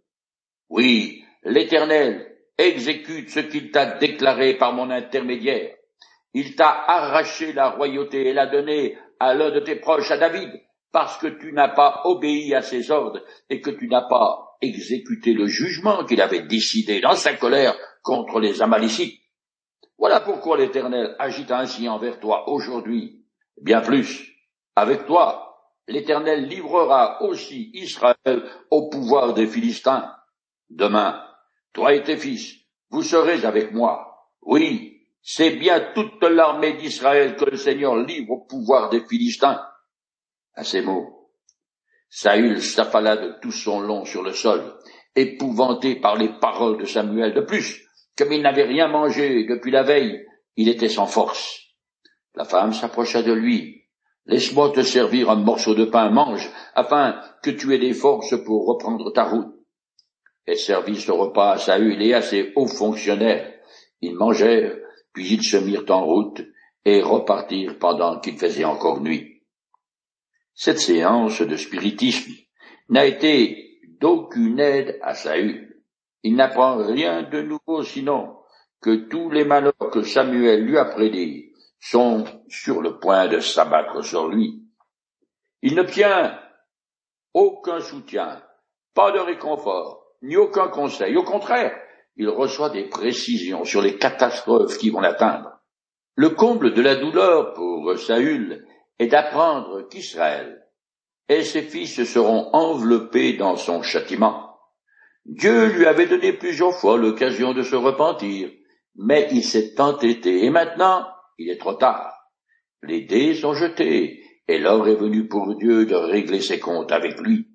oui, 0.69 1.25
l'Éternel 1.45 2.37
exécute 2.57 3.31
ce 3.31 3.41
qu'il 3.41 3.71
t'a 3.71 3.99
déclaré 3.99 4.55
par 4.55 4.73
mon 4.73 4.91
intermédiaire. 4.91 5.75
Il 6.35 6.57
t'a 6.57 6.71
arraché 6.71 7.53
la 7.53 7.71
royauté 7.71 8.29
et 8.29 8.33
l'a 8.33 8.47
donnée 8.47 8.99
à 9.21 9.35
l'un 9.35 9.51
de 9.51 9.61
tes 9.61 9.77
proches, 9.77 10.11
à 10.11 10.19
David, 10.19 10.51
parce 10.93 11.19
que 11.19 11.27
tu 11.27 11.53
n'as 11.53 11.69
pas 11.69 12.03
obéi 12.05 12.55
à 12.55 12.63
ses 12.63 12.91
ordres 12.91 13.23
et 13.51 13.61
que 13.61 13.71
tu 13.71 13.89
n'as 13.89 14.09
pas 14.09 14.57
exécuté 14.61 15.33
le 15.33 15.47
jugement 15.47 16.05
qu'il 16.05 16.21
avait 16.21 16.43
décidé 16.43 17.01
dans 17.01 17.15
sa 17.15 17.35
colère 17.35 17.77
contre 18.03 18.41
les 18.41 18.63
Amalécites. 18.63 19.21
Voilà 19.99 20.21
pourquoi 20.21 20.57
l'Éternel 20.57 21.15
agite 21.19 21.51
ainsi 21.51 21.89
envers 21.89 22.21
toi 22.21 22.49
aujourd'hui. 22.49 23.25
Bien 23.61 23.81
plus, 23.81 24.33
avec 24.77 25.07
toi, 25.07 25.49
l'Éternel 25.89 26.47
livrera 26.47 27.23
aussi 27.23 27.71
Israël 27.75 28.43
au 28.71 28.89
pouvoir 28.89 29.35
des 29.35 29.47
Philistins. 29.47 30.15
Demain, 30.71 31.21
toi 31.73 31.95
et 31.95 32.03
tes 32.03 32.17
fils, 32.17 32.55
vous 32.91 33.03
serez 33.03 33.45
avec 33.45 33.73
moi. 33.73 34.29
Oui, 34.43 35.03
c'est 35.23 35.57
bien 35.57 35.93
toute 35.95 36.23
l'armée 36.23 36.75
d'Israël 36.75 37.37
que 37.37 37.47
le 37.47 37.57
Seigneur 37.57 37.97
livre 37.97 38.31
au 38.31 38.47
pouvoir 38.47 38.89
des 38.91 39.05
Philistins 39.07 39.61
à 40.59 40.65
ces 40.65 40.83
mots. 40.83 41.31
Saül 42.11 42.61
s'affala 42.61 43.17
de 43.17 43.35
tout 43.41 43.53
son 43.53 43.81
long 43.81 44.05
sur 44.05 44.23
le 44.23 44.33
sol, 44.33 44.75
épouvanté 45.15 45.97
par 45.97 46.17
les 46.17 46.31
paroles 46.41 46.79
de 46.79 46.85
Samuel. 46.85 47.33
De 47.33 47.43
plus, 47.43 47.87
comme 48.17 48.33
il 48.33 48.43
n'avait 48.43 48.65
rien 48.65 48.89
mangé 48.89 49.45
depuis 49.45 49.71
la 49.71 49.85
veille, 49.85 50.27
il 50.57 50.69
était 50.69 50.89
sans 50.89 51.07
force. 51.07 51.61
La 52.35 52.45
femme 52.45 52.73
s'approcha 52.73 53.23
de 53.23 53.33
lui. 53.33 53.85
Laisse-moi 54.27 54.73
te 54.73 54.83
servir 54.83 55.31
un 55.31 55.37
morceau 55.37 55.75
de 55.75 55.85
pain, 55.85 56.11
mange, 56.11 56.51
afin 56.75 57.21
que 57.43 57.51
tu 57.51 57.73
aies 57.73 57.79
des 57.79 57.95
forces 57.95 58.35
pour 58.45 58.67
reprendre 58.67 59.13
ta 59.13 59.25
route. 59.25 59.55
Elle 60.45 60.59
servit 60.59 60.97
ce 60.97 61.13
repas 61.13 61.53
à 61.53 61.59
Saül 61.59 62.03
et 62.03 62.15
à 62.15 62.23
ses 62.23 62.53
hauts 62.57 62.67
fonctionnaires. 62.67 63.53
Ils 64.01 64.17
mangèrent, 64.17 64.77
puis 65.13 65.35
ils 65.35 65.45
se 65.45 65.57
mirent 65.57 65.91
en 65.91 66.05
route 66.05 66.43
et 66.85 67.03
repartirent 67.03 67.79
pendant 67.79 68.19
qu'il 68.19 68.39
faisait 68.39 68.65
encore 68.65 69.01
nuit. 69.01 69.38
Cette 70.61 70.81
séance 70.81 71.41
de 71.41 71.55
spiritisme 71.55 72.33
n'a 72.89 73.07
été 73.07 73.79
d'aucune 74.01 74.59
aide 74.59 74.99
à 75.03 75.15
Saül. 75.15 75.81
Il 76.25 76.35
n'apprend 76.35 76.79
rien 76.85 77.23
de 77.23 77.43
nouveau 77.43 77.85
sinon 77.85 78.35
que 78.83 79.09
tous 79.09 79.31
les 79.31 79.45
malheurs 79.45 79.91
que 79.93 80.03
Samuel 80.03 80.65
lui 80.65 80.77
a 80.77 80.87
prédits 80.87 81.53
sont 81.79 82.25
sur 82.49 82.83
le 82.83 82.99
point 82.99 83.29
de 83.29 83.39
s'abattre 83.39 84.03
sur 84.03 84.27
lui. 84.27 84.65
Il 85.63 85.77
n'obtient 85.77 86.37
aucun 87.35 87.79
soutien, 87.79 88.43
pas 88.95 89.13
de 89.13 89.21
réconfort, 89.21 90.07
ni 90.23 90.37
aucun 90.37 90.67
conseil. 90.67 91.17
Au 91.17 91.23
contraire, 91.23 91.73
il 92.17 92.29
reçoit 92.29 92.71
des 92.71 92.89
précisions 92.89 93.63
sur 93.63 93.81
les 93.81 93.97
catastrophes 93.97 94.77
qui 94.77 94.91
vont 94.91 94.99
l'atteindre. 94.99 95.61
Le 96.17 96.31
comble 96.31 96.75
de 96.75 96.83
la 96.83 96.97
douleur 96.97 97.53
pour 97.55 97.97
Saül 97.97 98.67
est 98.99 99.09
d'apprendre 99.09 99.89
qu'Israël 99.89 100.69
et 101.29 101.43
ses 101.43 101.63
fils 101.63 102.05
seront 102.05 102.51
enveloppés 102.55 103.35
dans 103.35 103.57
son 103.57 103.83
châtiment. 103.83 104.57
Dieu 105.27 105.67
lui 105.67 105.87
avait 105.87 106.07
donné 106.07 106.33
plusieurs 106.33 106.75
fois 106.75 106.97
l'occasion 106.97 107.53
de 107.53 107.63
se 107.63 107.77
repentir, 107.77 108.51
mais 108.97 109.29
il 109.31 109.45
s'est 109.45 109.79
entêté, 109.81 110.45
et 110.45 110.51
maintenant 110.51 111.07
il 111.37 111.51
est 111.51 111.59
trop 111.59 111.75
tard. 111.75 112.15
Les 112.83 113.03
dés 113.03 113.35
sont 113.35 113.53
jetés, 113.53 114.23
et 114.49 114.59
l'heure 114.59 114.89
est 114.89 114.97
venue 114.97 115.29
pour 115.29 115.55
Dieu 115.57 115.85
de 115.85 115.95
régler 115.95 116.41
ses 116.41 116.59
comptes 116.59 116.93
avec 116.93 117.21
lui. 117.21 117.47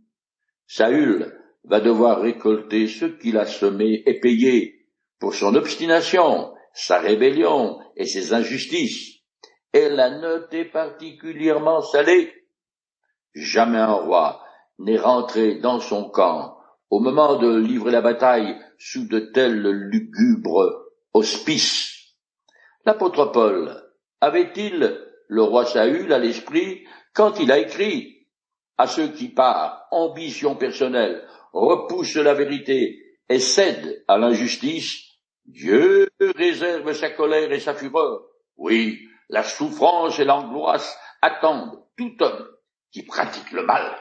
Saül 0.67 1.33
va 1.63 1.79
devoir 1.79 2.21
récolter 2.21 2.87
ce 2.87 3.05
qu'il 3.05 3.37
a 3.37 3.45
semé 3.45 4.03
et 4.05 4.19
payer 4.19 4.87
pour 5.19 5.33
son 5.33 5.55
obstination, 5.55 6.53
sa 6.73 6.99
rébellion 6.99 7.79
et 7.95 8.05
ses 8.05 8.33
injustices. 8.33 9.12
Et 9.73 9.89
la 9.89 10.09
note 10.11 10.53
est 10.53 10.65
particulièrement 10.65 11.81
salée. 11.81 12.31
Jamais 13.33 13.79
un 13.79 13.93
roi 13.93 14.43
n'est 14.79 14.99
rentré 14.99 15.55
dans 15.55 15.79
son 15.79 16.09
camp 16.09 16.57
au 16.89 16.99
moment 16.99 17.37
de 17.37 17.57
livrer 17.57 17.91
la 17.91 18.01
bataille 18.01 18.55
sous 18.77 19.07
de 19.07 19.19
tels 19.19 19.61
lugubres 19.61 20.85
auspices. 21.13 22.15
L'apôtre 22.85 23.25
Paul 23.25 23.83
avait-il 24.21 24.99
le 25.27 25.41
roi 25.41 25.65
Saül 25.65 26.13
à 26.13 26.19
l'esprit 26.19 26.85
quand 27.13 27.39
il 27.39 27.51
a 27.51 27.57
écrit 27.57 28.27
à 28.77 28.87
ceux 28.87 29.07
qui 29.07 29.29
par 29.29 29.87
ambition 29.91 30.55
personnelle 30.55 31.27
repoussent 31.53 32.15
la 32.15 32.33
vérité 32.33 33.17
et 33.29 33.39
cèdent 33.39 34.03
à 34.07 34.17
l'injustice, 34.17 34.99
Dieu 35.45 36.09
réserve 36.19 36.93
sa 36.93 37.09
colère 37.09 37.51
et 37.51 37.59
sa 37.59 37.73
fureur. 37.73 38.21
Oui, 38.57 38.99
la 39.33 39.41
souffrance 39.41 40.19
et 40.19 40.25
l'angoisse 40.25 40.95
attendent 41.23 41.83
tout 41.97 42.15
homme 42.19 42.47
qui 42.91 43.03
pratique 43.03 43.51
le 43.51 43.63
mal. 43.63 43.97